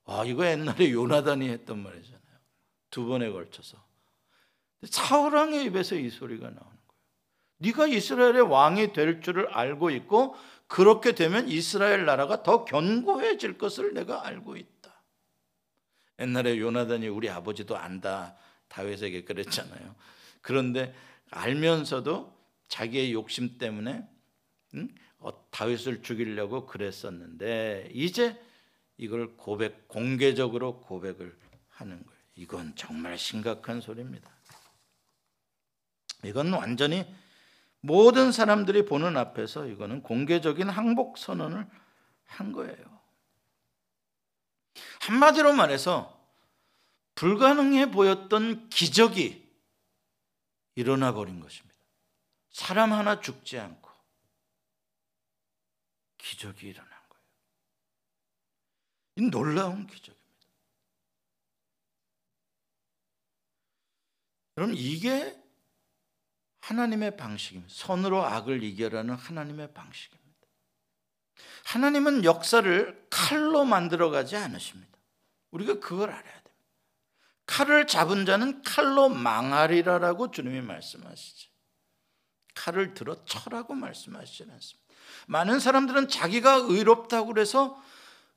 아 0.05 0.23
이거 0.25 0.45
옛날에 0.45 0.91
요나단이 0.91 1.49
했던 1.49 1.81
말이잖아요. 1.83 2.21
두 2.89 3.05
번에 3.05 3.29
걸쳐서 3.29 3.83
사울 4.85 5.35
왕의 5.35 5.65
입에서 5.65 5.95
이 5.95 6.09
소리가 6.09 6.43
나오는 6.43 6.59
거예요. 6.61 6.75
네가 7.57 7.87
이스라엘의 7.87 8.41
왕이 8.41 8.93
될 8.93 9.21
줄을 9.21 9.47
알고 9.49 9.89
있고 9.91 10.35
그렇게 10.67 11.13
되면 11.13 11.47
이스라엘 11.47 12.05
나라가 12.05 12.43
더 12.43 12.65
견고해질 12.65 13.57
것을 13.57 13.93
내가 13.93 14.25
알고 14.25 14.57
있다. 14.57 14.74
옛날에 16.19 16.59
요나단이 16.59 17.07
우리 17.07 17.29
아버지도 17.29 17.77
안다 17.77 18.35
다윗에게 18.67 19.23
그랬잖아요. 19.23 19.95
그런데 20.41 20.93
알면서도 21.31 22.35
자기의 22.67 23.13
욕심 23.13 23.57
때문에 23.57 24.07
응? 24.75 24.89
어, 25.19 25.49
다윗을 25.49 26.03
죽이려고 26.03 26.65
그랬었는데 26.65 27.89
이제 27.93 28.39
이걸 28.97 29.35
고백 29.37 29.87
공개적으로 29.87 30.81
고백을 30.81 31.37
하는 31.69 32.03
거예요. 32.05 32.19
이건 32.35 32.75
정말 32.75 33.17
심각한 33.17 33.81
소리입니다. 33.81 34.29
이건 36.23 36.53
완전히 36.53 37.05
모든 37.81 38.31
사람들이 38.31 38.85
보는 38.85 39.15
앞에서 39.15 39.67
이거는 39.67 40.01
공개적인 40.01 40.69
항복 40.69 41.17
선언을 41.17 41.67
한 42.25 42.51
거예요. 42.51 42.94
한마디로 45.01 45.53
말해서 45.53 46.13
불가능해 47.15 47.91
보였던 47.91 48.69
기적이 48.69 49.45
일어나 50.75 51.13
버린 51.13 51.39
것입니다. 51.39 51.75
사람 52.51 52.93
하나 52.93 53.19
죽지 53.21 53.57
않고 53.57 53.89
기적이 56.17 56.67
일어난 56.69 56.89
거예요. 57.09 57.25
이 59.17 59.29
놀라운 59.29 59.87
기적입니다. 59.87 60.25
그럼 64.55 64.73
이게 64.73 65.41
하나님의 66.61 67.15
방식입니다. 67.17 67.73
선으로 67.73 68.25
악을 68.25 68.63
이겨라는 68.63 69.15
하나님의 69.15 69.73
방식입니다. 69.73 70.24
하나님은 71.65 72.23
역사를 72.23 73.07
칼로 73.09 73.65
만들어 73.65 74.09
가지 74.09 74.35
않으십니다. 74.35 74.97
우리가 75.51 75.79
그걸 75.79 76.09
알아야 76.09 76.23
됩니다. 76.23 76.51
칼을 77.47 77.87
잡은 77.87 78.25
자는 78.25 78.61
칼로 78.63 79.09
망하리라라고 79.09 80.31
주님이 80.31 80.61
말씀하시죠. 80.61 81.49
칼을 82.55 82.93
들어 82.93 83.23
쳐라고 83.25 83.73
말씀하시지 83.73 84.43
않습니다. 84.43 84.85
많은 85.27 85.59
사람들은 85.59 86.07
자기가 86.07 86.55
의롭다고 86.55 87.27
그래서 87.27 87.81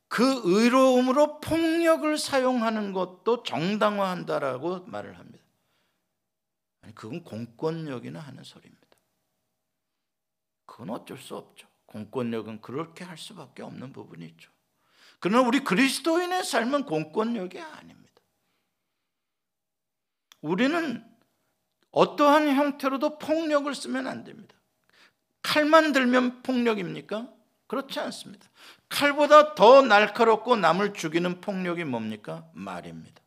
그 0.08 0.40
의로움으로 0.44 1.40
폭력을 1.40 2.16
사용하는 2.16 2.92
것도 2.92 3.42
정당화한다라고 3.42 4.86
말을 4.86 5.18
합니다. 5.18 5.44
아니 6.82 6.94
그건 6.94 7.22
공권력이나 7.22 8.18
하는 8.18 8.42
소리입니다. 8.42 8.86
그건 10.64 10.90
어쩔 10.90 11.18
수 11.18 11.36
없죠. 11.36 11.67
공권력은 11.88 12.60
그렇게 12.60 13.04
할 13.04 13.18
수밖에 13.18 13.62
없는 13.62 13.92
부분이 13.92 14.24
있죠. 14.26 14.50
그러나 15.20 15.46
우리 15.46 15.60
그리스도인의 15.60 16.44
삶은 16.44 16.84
공권력이 16.84 17.58
아닙니다. 17.60 18.22
우리는 20.40 21.04
어떠한 21.90 22.54
형태로도 22.54 23.18
폭력을 23.18 23.74
쓰면 23.74 24.06
안 24.06 24.22
됩니다. 24.22 24.54
칼만 25.42 25.92
들면 25.92 26.42
폭력입니까? 26.42 27.28
그렇지 27.66 27.98
않습니다. 28.00 28.48
칼보다 28.88 29.54
더 29.54 29.82
날카롭고 29.82 30.56
남을 30.56 30.94
죽이는 30.94 31.40
폭력이 31.40 31.84
뭡니까? 31.84 32.48
말입니다. 32.52 33.22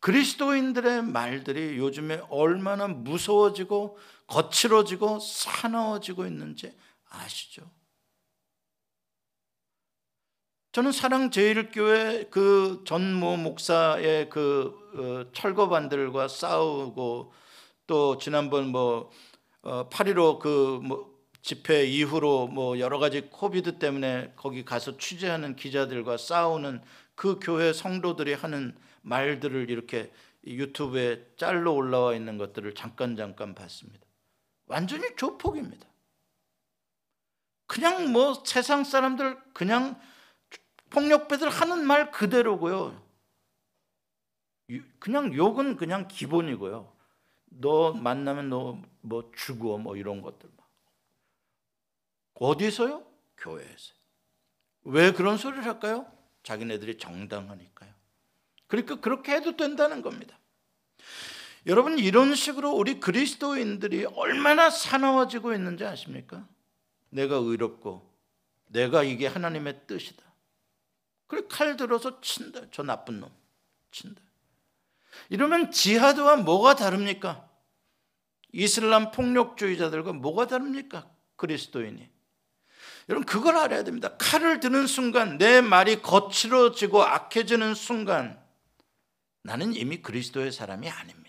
그리스도인들의 0.00 1.02
말들이 1.02 1.76
요즘에 1.76 2.22
얼마나 2.30 2.88
무서워지고 2.88 3.98
거칠어지고 4.30 5.18
사나워지고 5.18 6.24
있는지 6.26 6.72
아시죠? 7.08 7.68
저는 10.72 10.92
사랑 10.92 11.32
제일교회 11.32 12.28
그 12.30 12.84
전모 12.86 13.36
목사의 13.38 14.30
그 14.30 14.72
어, 14.94 15.32
철거반들과 15.32 16.28
싸우고 16.28 17.32
또 17.88 18.18
지난번 18.18 18.68
뭐 18.68 19.10
8.15 19.62 20.18
어, 20.18 20.38
그뭐 20.38 21.10
집회 21.42 21.84
이후로 21.84 22.46
뭐 22.46 22.78
여러 22.78 23.00
가지 23.00 23.22
코비드 23.22 23.80
때문에 23.80 24.32
거기 24.36 24.64
가서 24.64 24.96
취재하는 24.96 25.56
기자들과 25.56 26.18
싸우는 26.18 26.82
그 27.16 27.40
교회 27.42 27.72
성도들이 27.72 28.34
하는 28.34 28.76
말들을 29.02 29.70
이렇게 29.70 30.12
유튜브에 30.46 31.26
짤로 31.36 31.74
올라와 31.74 32.14
있는 32.14 32.38
것들을 32.38 32.74
잠깐 32.74 33.16
잠깐 33.16 33.56
봤습니다. 33.56 34.09
완전히 34.70 35.14
조폭입니다. 35.16 35.86
그냥 37.66 38.12
뭐 38.12 38.42
세상 38.44 38.84
사람들 38.84 39.38
그냥 39.52 40.00
폭력배들 40.90 41.48
하는 41.50 41.86
말 41.86 42.10
그대로고요. 42.10 43.00
그냥 44.98 45.34
욕은 45.34 45.76
그냥 45.76 46.08
기본이고요. 46.08 46.96
너 47.50 47.92
만나면 47.92 48.48
너 48.48 48.90
뭐 49.02 49.30
죽어 49.34 49.78
뭐 49.78 49.96
이런 49.96 50.22
것들. 50.22 50.50
어디서요? 52.34 53.04
교회에서. 53.36 53.94
왜 54.82 55.12
그런 55.12 55.36
소리를 55.36 55.64
할까요? 55.64 56.10
자기네들이 56.42 56.96
정당하니까요. 56.96 57.92
그러니까 58.66 59.00
그렇게 59.00 59.32
해도 59.32 59.56
된다는 59.56 60.00
겁니다. 60.00 60.38
여러분 61.66 61.98
이런 61.98 62.34
식으로 62.34 62.70
우리 62.70 63.00
그리스도인들이 63.00 64.06
얼마나 64.06 64.70
사나워지고 64.70 65.52
있는지 65.52 65.84
아십니까? 65.84 66.46
내가 67.10 67.36
의롭고 67.36 68.10
내가 68.68 69.02
이게 69.02 69.26
하나님의 69.26 69.82
뜻이다. 69.86 70.22
그래 71.26 71.42
칼 71.48 71.76
들어서 71.76 72.20
친다. 72.20 72.62
저 72.70 72.82
나쁜 72.82 73.20
놈 73.20 73.30
친다. 73.92 74.22
이러면 75.28 75.70
지하드와 75.70 76.36
뭐가 76.36 76.76
다릅니까? 76.76 77.48
이슬람 78.52 79.10
폭력주의자들과 79.10 80.12
뭐가 80.12 80.46
다릅니까? 80.46 81.08
그리스도인이. 81.36 82.08
여러분 83.08 83.26
그걸 83.26 83.56
알아야 83.56 83.84
됩니다. 83.84 84.16
칼을 84.16 84.60
드는 84.60 84.86
순간 84.86 85.36
내 85.36 85.60
말이 85.60 86.00
거칠어지고 86.00 87.02
악해지는 87.02 87.74
순간 87.74 88.40
나는 89.42 89.74
이미 89.74 90.00
그리스도의 90.00 90.52
사람이 90.52 90.88
아닙니다. 90.88 91.19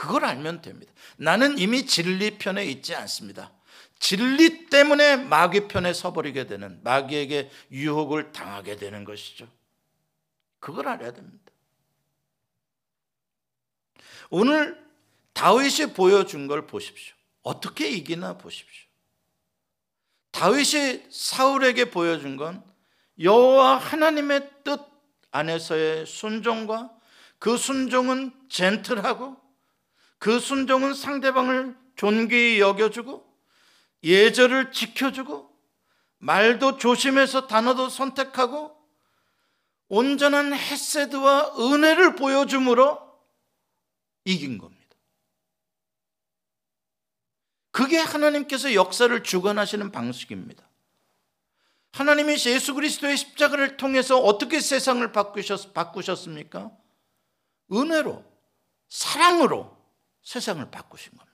그걸 0.00 0.24
알면 0.24 0.62
됩니다. 0.62 0.90
나는 1.18 1.58
이미 1.58 1.84
진리 1.84 2.38
편에 2.38 2.64
있지 2.64 2.94
않습니다. 2.94 3.52
진리 3.98 4.64
때문에 4.70 5.16
마귀 5.16 5.68
편에 5.68 5.92
서버리게 5.92 6.46
되는 6.46 6.82
마귀에게 6.82 7.50
유혹을 7.70 8.32
당하게 8.32 8.76
되는 8.76 9.04
것이죠. 9.04 9.46
그걸 10.58 10.88
알아야 10.88 11.12
됩니다. 11.12 11.52
오늘 14.30 14.82
다윗이 15.34 15.92
보여준 15.92 16.46
걸 16.46 16.66
보십시오. 16.66 17.14
어떻게 17.42 17.90
이기나 17.90 18.38
보십시오. 18.38 18.86
다윗이 20.30 21.10
사울에게 21.10 21.90
보여준 21.90 22.38
건 22.38 22.64
여호와 23.20 23.76
하나님의 23.76 24.48
뜻 24.64 24.80
안에서의 25.30 26.06
순종과 26.06 26.90
그 27.38 27.58
순종은 27.58 28.32
젠틀하고 28.48 29.49
그 30.20 30.38
순종은 30.38 30.92
상대방을 30.94 31.76
존귀히 31.96 32.60
여겨주고 32.60 33.26
예절을 34.04 34.70
지켜주고 34.70 35.50
말도 36.18 36.76
조심해서 36.76 37.46
단어도 37.46 37.88
선택하고 37.88 38.76
온전한 39.88 40.52
헤세드와 40.52 41.54
은혜를 41.58 42.16
보여줌으로 42.16 43.00
이긴 44.26 44.58
겁니다. 44.58 44.96
그게 47.70 47.98
하나님께서 47.98 48.74
역사를 48.74 49.22
주관하시는 49.22 49.90
방식입니다. 49.90 50.68
하나님이 51.92 52.34
예수 52.34 52.74
그리스도의 52.74 53.16
십자가를 53.16 53.78
통해서 53.78 54.18
어떻게 54.18 54.60
세상을 54.60 55.10
바꾸셨, 55.12 55.72
바꾸셨습니까? 55.72 56.70
은혜로, 57.72 58.22
사랑으로 58.90 59.79
세상을 60.22 60.70
바꾸신 60.70 61.16
겁니다. 61.16 61.30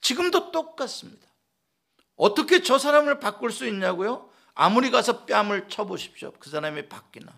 지금도 0.00 0.50
똑같습니다. 0.52 1.28
어떻게 2.16 2.62
저 2.62 2.78
사람을 2.78 3.20
바꿀 3.20 3.50
수 3.50 3.66
있냐고요? 3.66 4.30
아무리 4.54 4.90
가서 4.90 5.24
뺨을 5.24 5.68
쳐보십시오. 5.68 6.32
그 6.38 6.50
사람이 6.50 6.88
바뀌나. 6.88 7.32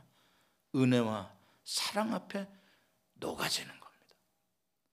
은혜와 0.74 1.30
사랑 1.64 2.14
앞에 2.14 2.48
녹아지는 3.14 3.68
겁니다. 3.68 4.16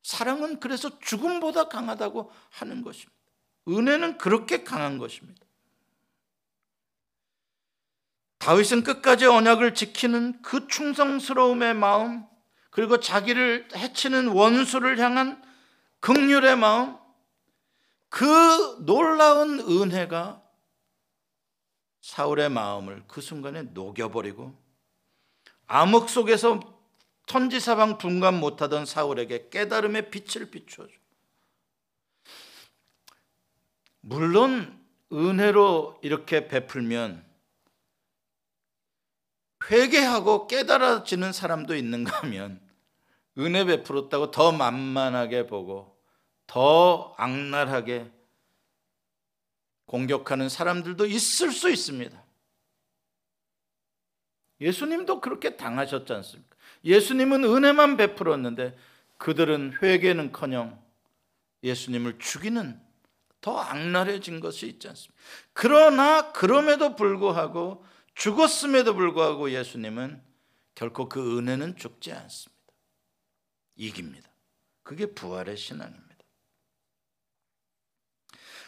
사랑은 0.03 0.59
그래서 0.59 0.99
죽음보다 0.99 1.69
강하다고 1.69 2.31
하는 2.51 2.83
것입니다. 2.83 3.17
은혜는 3.67 4.17
그렇게 4.17 4.63
강한 4.63 4.97
것입니다. 4.97 5.45
다윗은 8.39 8.83
끝까지 8.83 9.25
언약을 9.25 9.75
지키는 9.75 10.41
그 10.41 10.67
충성스러움의 10.67 11.73
마음, 11.73 12.25
그리고 12.69 12.99
자기를 12.99 13.69
해치는 13.75 14.27
원수를 14.29 14.99
향한 14.99 15.41
극률의 15.99 16.57
마음, 16.57 16.97
그 18.09 18.23
놀라운 18.85 19.59
은혜가 19.59 20.41
사울의 22.01 22.49
마음을 22.49 23.03
그 23.07 23.21
순간에 23.21 23.63
녹여버리고 23.63 24.57
암흑 25.67 26.09
속에서 26.09 26.59
천지사방 27.27 27.99
분간 27.99 28.39
못하던 28.39 28.85
사울에게 28.85 29.49
깨달음의 29.49 30.09
빛을 30.09 30.49
비추어줘. 30.49 30.91
물론 34.01 34.83
은혜로 35.11 35.99
이렇게 36.01 36.47
베풀면 36.47 37.28
회개하고 39.69 40.47
깨달아지는 40.47 41.31
사람도 41.31 41.75
있는가 41.75 42.19
하면 42.19 42.59
은혜 43.37 43.65
베풀었다고 43.65 44.31
더 44.31 44.51
만만하게 44.51 45.47
보고 45.47 45.97
더 46.47 47.13
악랄하게 47.17 48.11
공격하는 49.85 50.49
사람들도 50.49 51.05
있을 51.05 51.51
수 51.51 51.69
있습니다. 51.69 52.23
예수님도 54.61 55.21
그렇게 55.21 55.55
당하셨지 55.55 56.11
않습니까? 56.13 56.55
예수님은 56.83 57.43
은혜만 57.43 57.97
베풀었는데 57.97 58.77
그들은 59.17 59.77
회개는커녕 59.81 60.81
예수님을 61.63 62.19
죽이는 62.19 62.79
더 63.41 63.57
악랄해진 63.57 64.39
것이 64.39 64.67
있지 64.67 64.87
않습니까? 64.87 65.21
그러나 65.53 66.31
그럼에도 66.31 66.95
불구하고 66.95 67.85
죽었음에도 68.19 68.95
불구하고 68.95 69.51
예수님은 69.51 70.21
결코 70.75 71.07
그 71.07 71.37
은혜는 71.37 71.77
죽지 71.77 72.11
않습니다. 72.11 72.61
이깁니다. 73.77 74.29
그게 74.83 75.05
부활의 75.05 75.55
신앙입니다. 75.55 76.05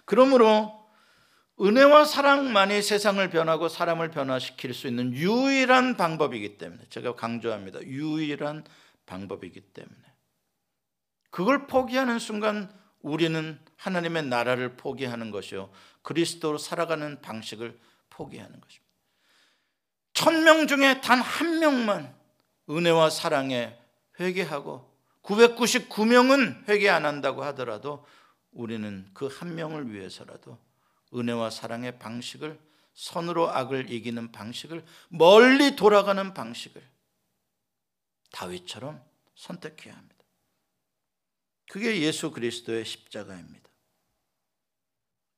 그러므로 0.06 0.90
은혜와 1.60 2.06
사랑만이 2.06 2.82
세상을 2.82 3.30
변하고 3.30 3.68
사람을 3.68 4.10
변화시킬 4.10 4.74
수 4.74 4.88
있는 4.88 5.14
유일한 5.14 5.98
방법이기 5.98 6.58
때문에 6.58 6.86
제가 6.90 7.16
강조합니다. 7.16 7.82
유일한 7.82 8.64
방법이기 9.06 9.60
때문에 9.60 10.02
그걸 11.30 11.68
포기하는 11.68 12.20
순간 12.20 12.74
우리는 13.02 13.60
하나님의 13.76 14.28
나라를 14.28 14.78
포기하는 14.78 15.30
것이요. 15.30 15.72
그리스도로 16.04 16.58
살아가는 16.58 17.22
방식을 17.22 17.78
포기하는 18.10 18.62
것입니다. 18.62 18.81
천명 20.22 20.68
중에 20.68 21.02
단 21.02 21.20
한 21.20 21.58
명만 21.58 22.16
은혜와 22.70 23.10
사랑에 23.10 23.76
회개하고 24.20 24.88
999명은 25.24 26.68
회개 26.70 26.90
안 26.90 27.06
한다고 27.06 27.44
하더라도 27.46 28.06
우리는 28.52 29.10
그 29.16 29.28
한 29.28 29.56
명을 29.56 29.92
위해서라도 29.92 30.60
은혜와 31.16 31.50
사랑의 31.50 31.98
방식을 31.98 32.60
선으로 32.94 33.50
악을 33.50 33.92
이기는 33.92 34.32
방식을 34.32 34.86
멀리 35.10 35.76
돌아가는 35.76 36.34
방식을 36.36 36.88
다윗처럼 38.32 39.04
선택해야 39.36 39.96
합니다. 39.96 40.24
그게 41.72 42.00
예수 42.02 42.30
그리스도의 42.32 42.86
십자가입니다. 42.86 43.61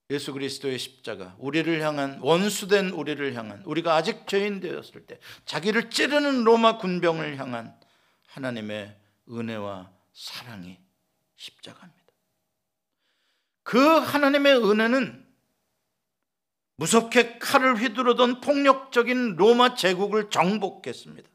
예수 0.10 0.34
그리스도의 0.34 0.78
십자가, 0.78 1.36
우리를 1.40 1.82
향한 1.82 2.20
원수된 2.22 2.90
우리를 2.90 3.34
향한 3.36 3.64
우리가 3.66 3.96
아직 3.96 4.28
죄인 4.28 4.60
되었을 4.60 5.06
때 5.06 5.20
자기를 5.46 5.90
찌르는 5.90 6.44
로마 6.44 6.78
군병을 6.78 7.38
향한 7.38 7.74
하나님의 8.28 8.96
은혜와 9.30 9.92
사랑이 10.14 10.78
십자가입니다. 11.38 12.04
그 13.64 13.80
하나님의 13.80 14.58
은혜는 14.58 15.26
무섭게 16.76 17.38
칼을 17.40 17.78
휘두르던 17.78 18.42
폭력적인 18.42 19.36
로마 19.38 19.76
제국을 19.76 20.30
정복했습니다. 20.30 21.30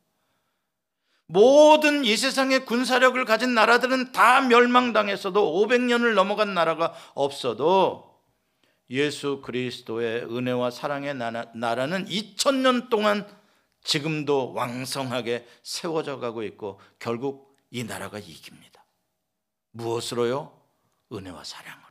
모든 1.27 2.05
이 2.05 2.17
세상의 2.17 2.65
군사력을 2.65 3.23
가진 3.25 3.55
나라들은 3.55 4.13
다 4.13 4.41
멸망당했어도 4.41 5.67
500년을 5.67 6.15
넘어간 6.15 6.55
나라가 6.55 6.95
없어도 7.15 8.08
예수 8.91 9.43
그리스도의 9.43 10.25
은혜와 10.25 10.71
사랑의 10.71 11.15
나라는 11.15 12.07
2000년 12.07 12.89
동안 12.89 13.27
지금도 13.83 14.53
왕성하게 14.55 15.47
세워져 15.63 16.19
가고 16.19 16.43
있고 16.43 16.81
결국 16.99 17.57
이 17.71 17.85
나라가 17.85 18.19
이깁니다. 18.19 18.85
무엇으로요? 19.73 20.59
은혜와 21.13 21.45
사랑으로요. 21.45 21.89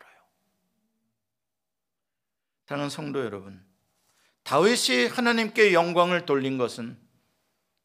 사랑하는 2.65 2.89
성도 2.89 3.23
여러분, 3.23 3.63
다윗이 4.43 5.07
하나님께 5.07 5.73
영광을 5.73 6.25
돌린 6.25 6.57
것은 6.57 6.99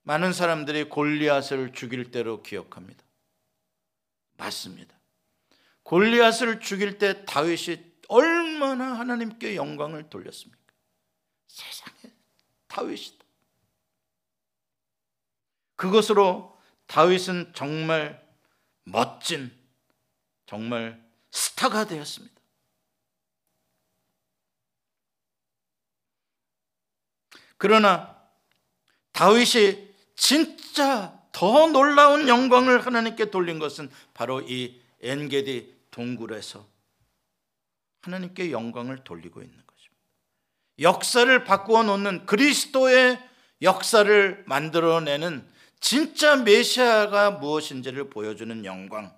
많은 0.03 0.33
사람들이 0.33 0.85
골리앗을 0.85 1.73
죽일 1.73 2.11
때로 2.11 2.43
기억합니다. 2.43 3.05
맞습니다. 4.37 4.99
골리앗을 5.85 6.61
죽일 6.61 6.99
때 6.99 7.25
다윗이 7.25 7.92
얼마나 8.13 8.99
하나님께 8.99 9.57
영광을 9.57 10.11
돌렸습니까? 10.11 10.61
세상에 11.47 12.15
다윗이다. 12.69 13.25
그것으로 15.77 16.61
다윗은 16.87 17.53
정말 17.55 18.23
멋진 18.85 19.51
정말 20.45 21.03
스타가 21.31 21.87
되었습니다. 21.87 22.35
그러나 27.57 28.21
다윗이 29.13 29.95
진짜 30.17 31.19
더 31.33 31.67
놀라운 31.69 32.29
영광을 32.29 32.85
하나님께 32.85 33.31
돌린 33.31 33.59
것은 33.59 33.91
바로 34.13 34.43
이 34.43 34.83
엔게디 35.01 35.87
동굴에서 35.91 36.72
하나님께 38.03 38.51
영광을 38.51 39.05
돌리고 39.05 39.41
있는 39.41 39.57
것입니다. 39.67 40.03
역사를 40.81 41.45
바꾸어 41.45 41.83
놓는 41.85 42.27
그리스도의 42.27 43.19
역사를 43.63 44.45
만들어내는 44.47 45.49
진짜 45.81 46.37
메시아가 46.37 47.33
무엇인지를 47.33 48.11
보여주는 48.11 48.65
영광. 48.65 49.15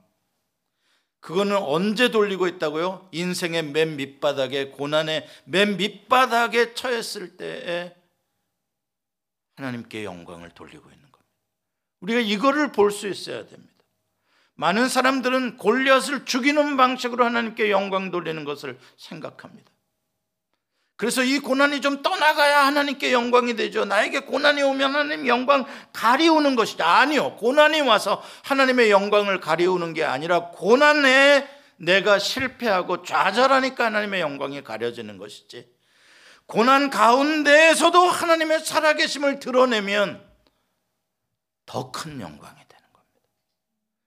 그거는 1.21 1.57
언제 1.57 2.11
돌리고 2.11 2.47
있다고요? 2.47 3.09
인생의 3.13 3.65
맨 3.65 3.97
밑바닥에 3.97 4.71
고난의 4.71 5.27
맨 5.45 5.79
밑바닥에 5.79 6.75
처했을 6.75 7.39
때에 7.39 7.95
하나님께 9.57 10.05
영광을 10.05 10.51
돌리고 10.51 10.91
있는 10.91 11.11
겁니다. 11.11 11.33
우리가 12.01 12.21
이거를 12.21 12.73
볼 12.73 12.91
수 12.91 13.09
있어야 13.09 13.47
됩니다. 13.47 13.74
많은 14.57 14.89
사람들은 14.89 15.57
골리앗을 15.57 16.25
죽이는 16.25 16.77
방식으로 16.77 17.25
하나님께 17.25 17.71
영광 17.71 18.11
돌리는 18.11 18.45
것을 18.45 18.79
생각합니다. 18.97 19.71
그래서 20.97 21.25
이 21.25 21.41
고난이 21.41 21.81
좀 21.81 22.03
떠나가야 22.03 22.65
하나님께 22.67 23.13
영광이 23.13 23.57
되죠. 23.57 23.85
나에게 23.85 24.21
고난이 24.21 24.63
오면 24.63 24.95
하나님 24.95 25.27
영광 25.27 25.67
가리우는 25.93 26.55
것이죠. 26.55 26.85
아니요. 26.85 27.35
고난이 27.37 27.81
와서 27.81 28.23
하나님의 28.45 28.93
영광을 28.93 29.41
가리우는 29.41 29.93
게 29.93 30.05
아니라 30.05 30.51
고난에 30.51 31.49
내가 31.77 32.21
실패하고 32.21 33.03
좌절하니까 33.03 33.87
하나님의 33.87 34.21
영광이 34.21 34.63
가려지는 34.63 35.19
것이지. 35.19 35.69
고난 36.47 36.91
가운데에서도 36.91 37.99
하나님의 37.99 38.61
살아계심을 38.61 39.41
드러내면 39.41 40.25
더 41.67 41.91
큰 41.91 42.21
영광이. 42.21 42.64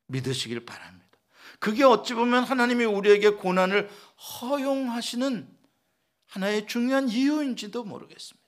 믿으시길 0.07 0.65
바랍니다. 0.65 1.07
그게 1.59 1.83
어찌 1.83 2.13
보면 2.13 2.43
하나님이 2.43 2.85
우리에게 2.85 3.31
고난을 3.31 3.89
허용하시는 4.41 5.57
하나의 6.27 6.67
중요한 6.67 7.09
이유인지도 7.09 7.83
모르겠습니다. 7.83 8.47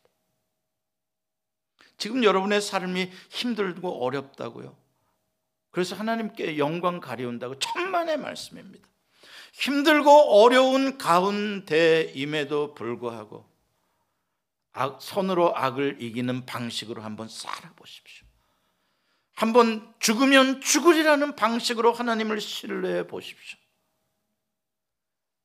지금 1.98 2.24
여러분의 2.24 2.62
삶이 2.62 3.12
힘들고 3.30 4.04
어렵다고요. 4.04 4.78
그래서 5.72 5.96
하나님께 5.96 6.58
영광 6.58 7.00
가리운다고 7.00 7.60
천만의 7.60 8.18
말씀입니다. 8.18 8.88
힘들고 9.54 10.10
어려운 10.42 10.98
가운데임에도 10.98 12.74
불구하고 12.74 13.50
악, 14.72 15.02
손으로 15.02 15.56
악을 15.56 16.02
이기는 16.02 16.46
방식으로 16.46 17.02
한번 17.02 17.28
살아보십시오. 17.28 18.29
한번 19.40 19.94
죽으면 20.00 20.60
죽으리라는 20.60 21.38
방식으로 21.38 21.94
하나님을 21.94 22.42
신뢰해 22.42 23.08
보십시오. 23.08 23.58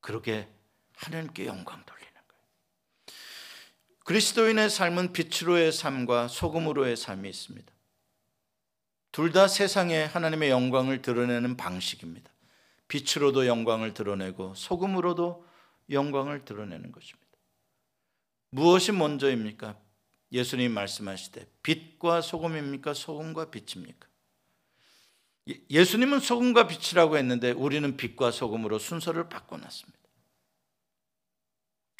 그렇게 0.00 0.48
하나님께 0.96 1.46
영광 1.46 1.84
돌리는 1.86 2.12
거예요. 2.12 2.42
그리스도인의 4.04 4.68
삶은 4.68 5.12
빛으로의 5.12 5.70
삶과 5.70 6.26
소금으로의 6.26 6.96
삶이 6.96 7.28
있습니다. 7.28 7.72
둘 9.12 9.30
다 9.30 9.46
세상에 9.46 10.02
하나님의 10.02 10.50
영광을 10.50 11.00
드러내는 11.00 11.56
방식입니다. 11.56 12.32
빛으로도 12.88 13.46
영광을 13.46 13.94
드러내고 13.94 14.56
소금으로도 14.56 15.46
영광을 15.90 16.44
드러내는 16.44 16.90
것입니다. 16.90 17.28
무엇이 18.50 18.90
먼저입니까? 18.90 19.76
예수님 20.34 20.72
말씀하시되 20.72 21.46
빛과 21.62 22.20
소금입니까? 22.20 22.92
소금과 22.92 23.52
빛입니까? 23.52 24.08
예, 25.50 25.60
예수님은 25.70 26.18
소금과 26.18 26.66
빛이라고 26.66 27.16
했는데 27.16 27.52
우리는 27.52 27.96
빛과 27.96 28.32
소금으로 28.32 28.80
순서를 28.80 29.28
바꿔놨습니다. 29.28 29.98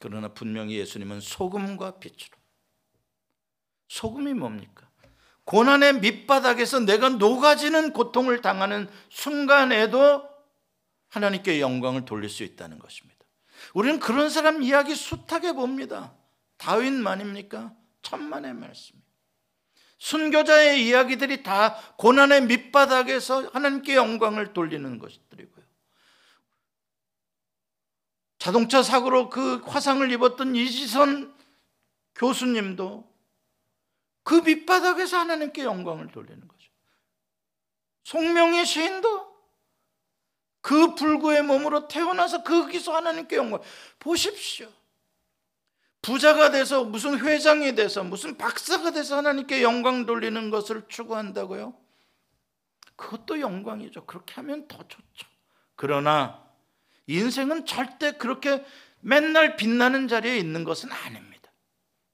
그러나 0.01 0.35
분명히 0.35 0.77
예수님은 0.79 1.21
소금과 1.21 2.01
빛으로. 2.01 2.37
소금이 3.89 4.35
뭡니까? 4.35 4.91
고난의 5.45 6.01
밑바닥에서 6.01 6.81
내가 6.81 7.11
녹아지는 7.11 7.93
고통을 7.93 8.41
당하는 8.43 8.89
순간에도 9.11 10.29
하나님께 11.11 11.61
영광을 11.61 12.05
돌릴 12.05 12.29
수 12.29 12.43
있다는 12.43 12.81
것입니다. 12.81 13.15
우리는 13.75 14.01
그런 14.01 14.29
사람 14.29 14.63
이야기 14.63 14.97
숱하게 14.97 15.53
봅니다. 15.53 16.15
다윗만입니까? 16.57 17.84
천만의 18.05 18.55
말씀. 18.55 19.03
순교자의 19.99 20.87
이야기들이 20.87 21.43
다 21.43 21.75
고난의 21.97 22.43
밑바닥에서 22.43 23.49
하나님께 23.49 23.97
영광을 23.97 24.53
돌리는 24.53 24.99
것들이고요. 24.99 25.65
자동차 28.39 28.83
사고로 28.83 29.31
그 29.31 29.57
화상을 29.65 30.13
입었던 30.13 30.55
이지선 30.55 31.35
교수님도 32.15 33.11
그 34.23 34.35
밑바닥에서 34.35 35.19
하나님께 35.19 35.65
영광을 35.65 36.09
돌리는 36.09 36.47
거죠. 36.47 36.71
송명의 38.05 38.67
시인도 38.67 39.35
그 40.61 40.95
불구의 40.95 41.43
몸으로 41.43 41.89
태어나서 41.89 42.43
거기서 42.43 42.95
하나님께 42.95 43.37
영광 43.37 43.61
보십시오. 43.99 44.71
부자가 46.05 46.51
돼서 46.51 46.85
무슨 46.85 47.19
회장이 47.19 47.75
돼서 47.75 48.05
무슨 48.05 48.37
박사가 48.37 48.91
돼서 48.91 49.17
하나님께 49.17 49.63
영광 49.63 50.05
돌리는 50.05 50.51
것을 50.51 50.87
추구한다고요? 50.87 51.75
그것도 52.95 53.41
영광이죠. 53.41 54.05
그렇게 54.05 54.35
하면 54.35 54.69
더 54.69 54.87
좋죠. 54.87 55.27
그러나 55.77 56.47
인생은 57.07 57.65
절대 57.65 58.13
그렇게 58.13 58.63
맨날 59.01 59.57
빛나는 59.57 60.07
자리에 60.07 60.37
있는 60.37 60.65
것은 60.65 60.93
아닙니다. 60.93 61.51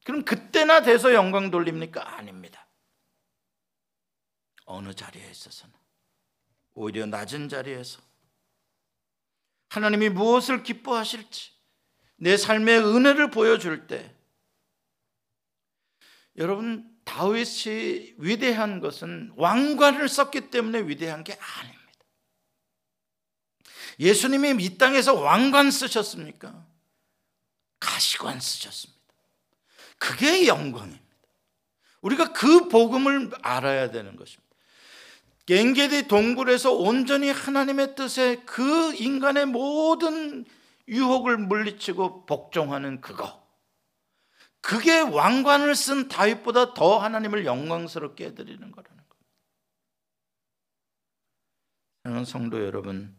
그럼 0.05 0.24
그때나 0.24 0.82
돼서 0.82 1.12
영광 1.12 1.51
돌립니까? 1.51 2.16
아닙니다. 2.16 2.68
어느 4.66 4.95
자리에 4.95 5.28
있어서는 5.28 5.74
오히려 6.74 7.07
낮은 7.07 7.49
자리에서 7.49 8.01
하나님이 9.70 10.11
무엇을 10.11 10.62
기뻐하실지 10.62 11.59
내 12.20 12.36
삶의 12.36 12.80
은혜를 12.80 13.30
보여줄 13.30 13.86
때 13.86 14.14
여러분 16.36 16.88
다윗이 17.04 18.14
위대한 18.18 18.80
것은 18.80 19.32
왕관을 19.36 20.08
썼기 20.08 20.50
때문에 20.50 20.80
위대한 20.82 21.24
게 21.24 21.32
아닙니다. 21.32 21.80
예수님이 23.98 24.62
이 24.62 24.78
땅에서 24.78 25.14
왕관 25.14 25.70
쓰셨습니까? 25.70 26.66
가시관 27.80 28.38
쓰셨습니다. 28.38 29.00
그게 29.98 30.46
영광입니다. 30.46 31.04
우리가 32.02 32.32
그 32.32 32.68
복음을 32.68 33.30
알아야 33.42 33.90
되는 33.90 34.14
것입니다. 34.16 34.44
갱게디 35.46 36.06
동굴에서 36.06 36.72
온전히 36.72 37.30
하나님의 37.30 37.94
뜻에 37.94 38.42
그 38.46 38.94
인간의 38.94 39.46
모든 39.46 40.44
유혹을 40.91 41.38
물리치고 41.38 42.26
복종하는 42.26 43.01
그거. 43.01 43.41
그게 44.61 45.01
왕관을 45.01 45.74
쓴 45.74 46.09
다윗보다 46.09 46.74
더 46.74 46.99
하나님을 46.99 47.47
영광스럽게 47.47 48.26
해드리는 48.26 48.70
거라는. 48.70 49.01
사랑하는 52.03 52.24
성도 52.24 52.62
여러분, 52.64 53.16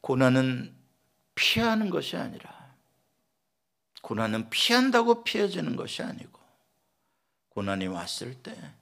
고난은 0.00 0.76
피하는 1.34 1.90
것이 1.90 2.16
아니라 2.16 2.74
고난은 4.02 4.50
피한다고 4.50 5.24
피해지는 5.24 5.76
것이 5.76 6.02
아니고 6.02 6.40
고난이 7.50 7.86
왔을 7.88 8.34
때 8.42 8.78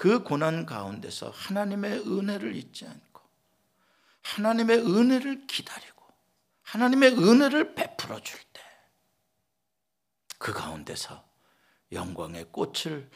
그 0.00 0.22
고난 0.22 0.64
가운데서 0.64 1.28
하나님의 1.28 1.98
은혜를 2.06 2.56
잊지 2.56 2.86
않고 2.86 3.20
하나님의 4.22 4.78
은혜를 4.78 5.46
기다리고 5.46 5.99
하나님의 6.72 7.12
은혜를 7.12 7.74
베풀어 7.74 8.20
줄 8.20 8.38
때 8.52 8.60
그 10.40 10.54
가운데서 10.54 11.22
영광의 11.92 12.46
꽃을 12.50 13.10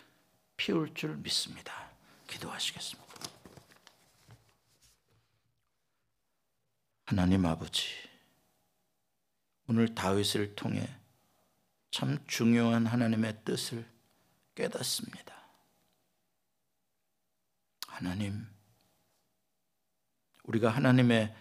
피울 0.59 0.93
줄 0.93 1.17
믿습니다. 1.17 1.91
기도하시겠습니다. 2.27 3.15
하나님 7.07 7.47
아버지, 7.47 7.89
오늘 9.69 9.95
다윗을 9.95 10.55
통해 10.55 10.87
참 11.91 12.19
중요한 12.27 12.87
하나님의 12.87 13.43
뜻을 13.47 13.89
깨닫습니다. 14.55 15.35
하나님, 17.87 18.47
우리가 20.43 20.69
하나님의 20.69 21.35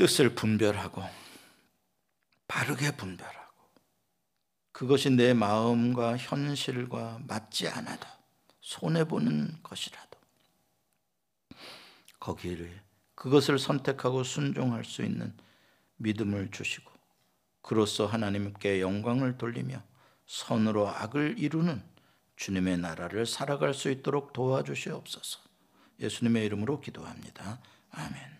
뜻을 0.00 0.34
분별하고 0.34 1.02
바르게 2.48 2.96
분별하고 2.96 3.54
그것이 4.72 5.10
내 5.10 5.34
마음과 5.34 6.16
현실과 6.16 7.20
맞지 7.28 7.68
않아도 7.68 8.06
손해 8.62 9.04
보는 9.04 9.58
것이라도 9.62 10.18
거기를 12.18 12.80
그것을 13.14 13.58
선택하고 13.58 14.24
순종할 14.24 14.86
수 14.86 15.02
있는 15.02 15.36
믿음을 15.96 16.50
주시고 16.50 16.90
그로써 17.60 18.06
하나님께 18.06 18.80
영광을 18.80 19.36
돌리며 19.36 19.82
선으로 20.24 20.88
악을 20.88 21.34
이루는 21.38 21.82
주님의 22.36 22.78
나라를 22.78 23.26
살아갈 23.26 23.74
수 23.74 23.90
있도록 23.90 24.32
도와주시옵소서. 24.32 25.40
예수님의 26.00 26.46
이름으로 26.46 26.80
기도합니다. 26.80 27.60
아멘. 27.90 28.39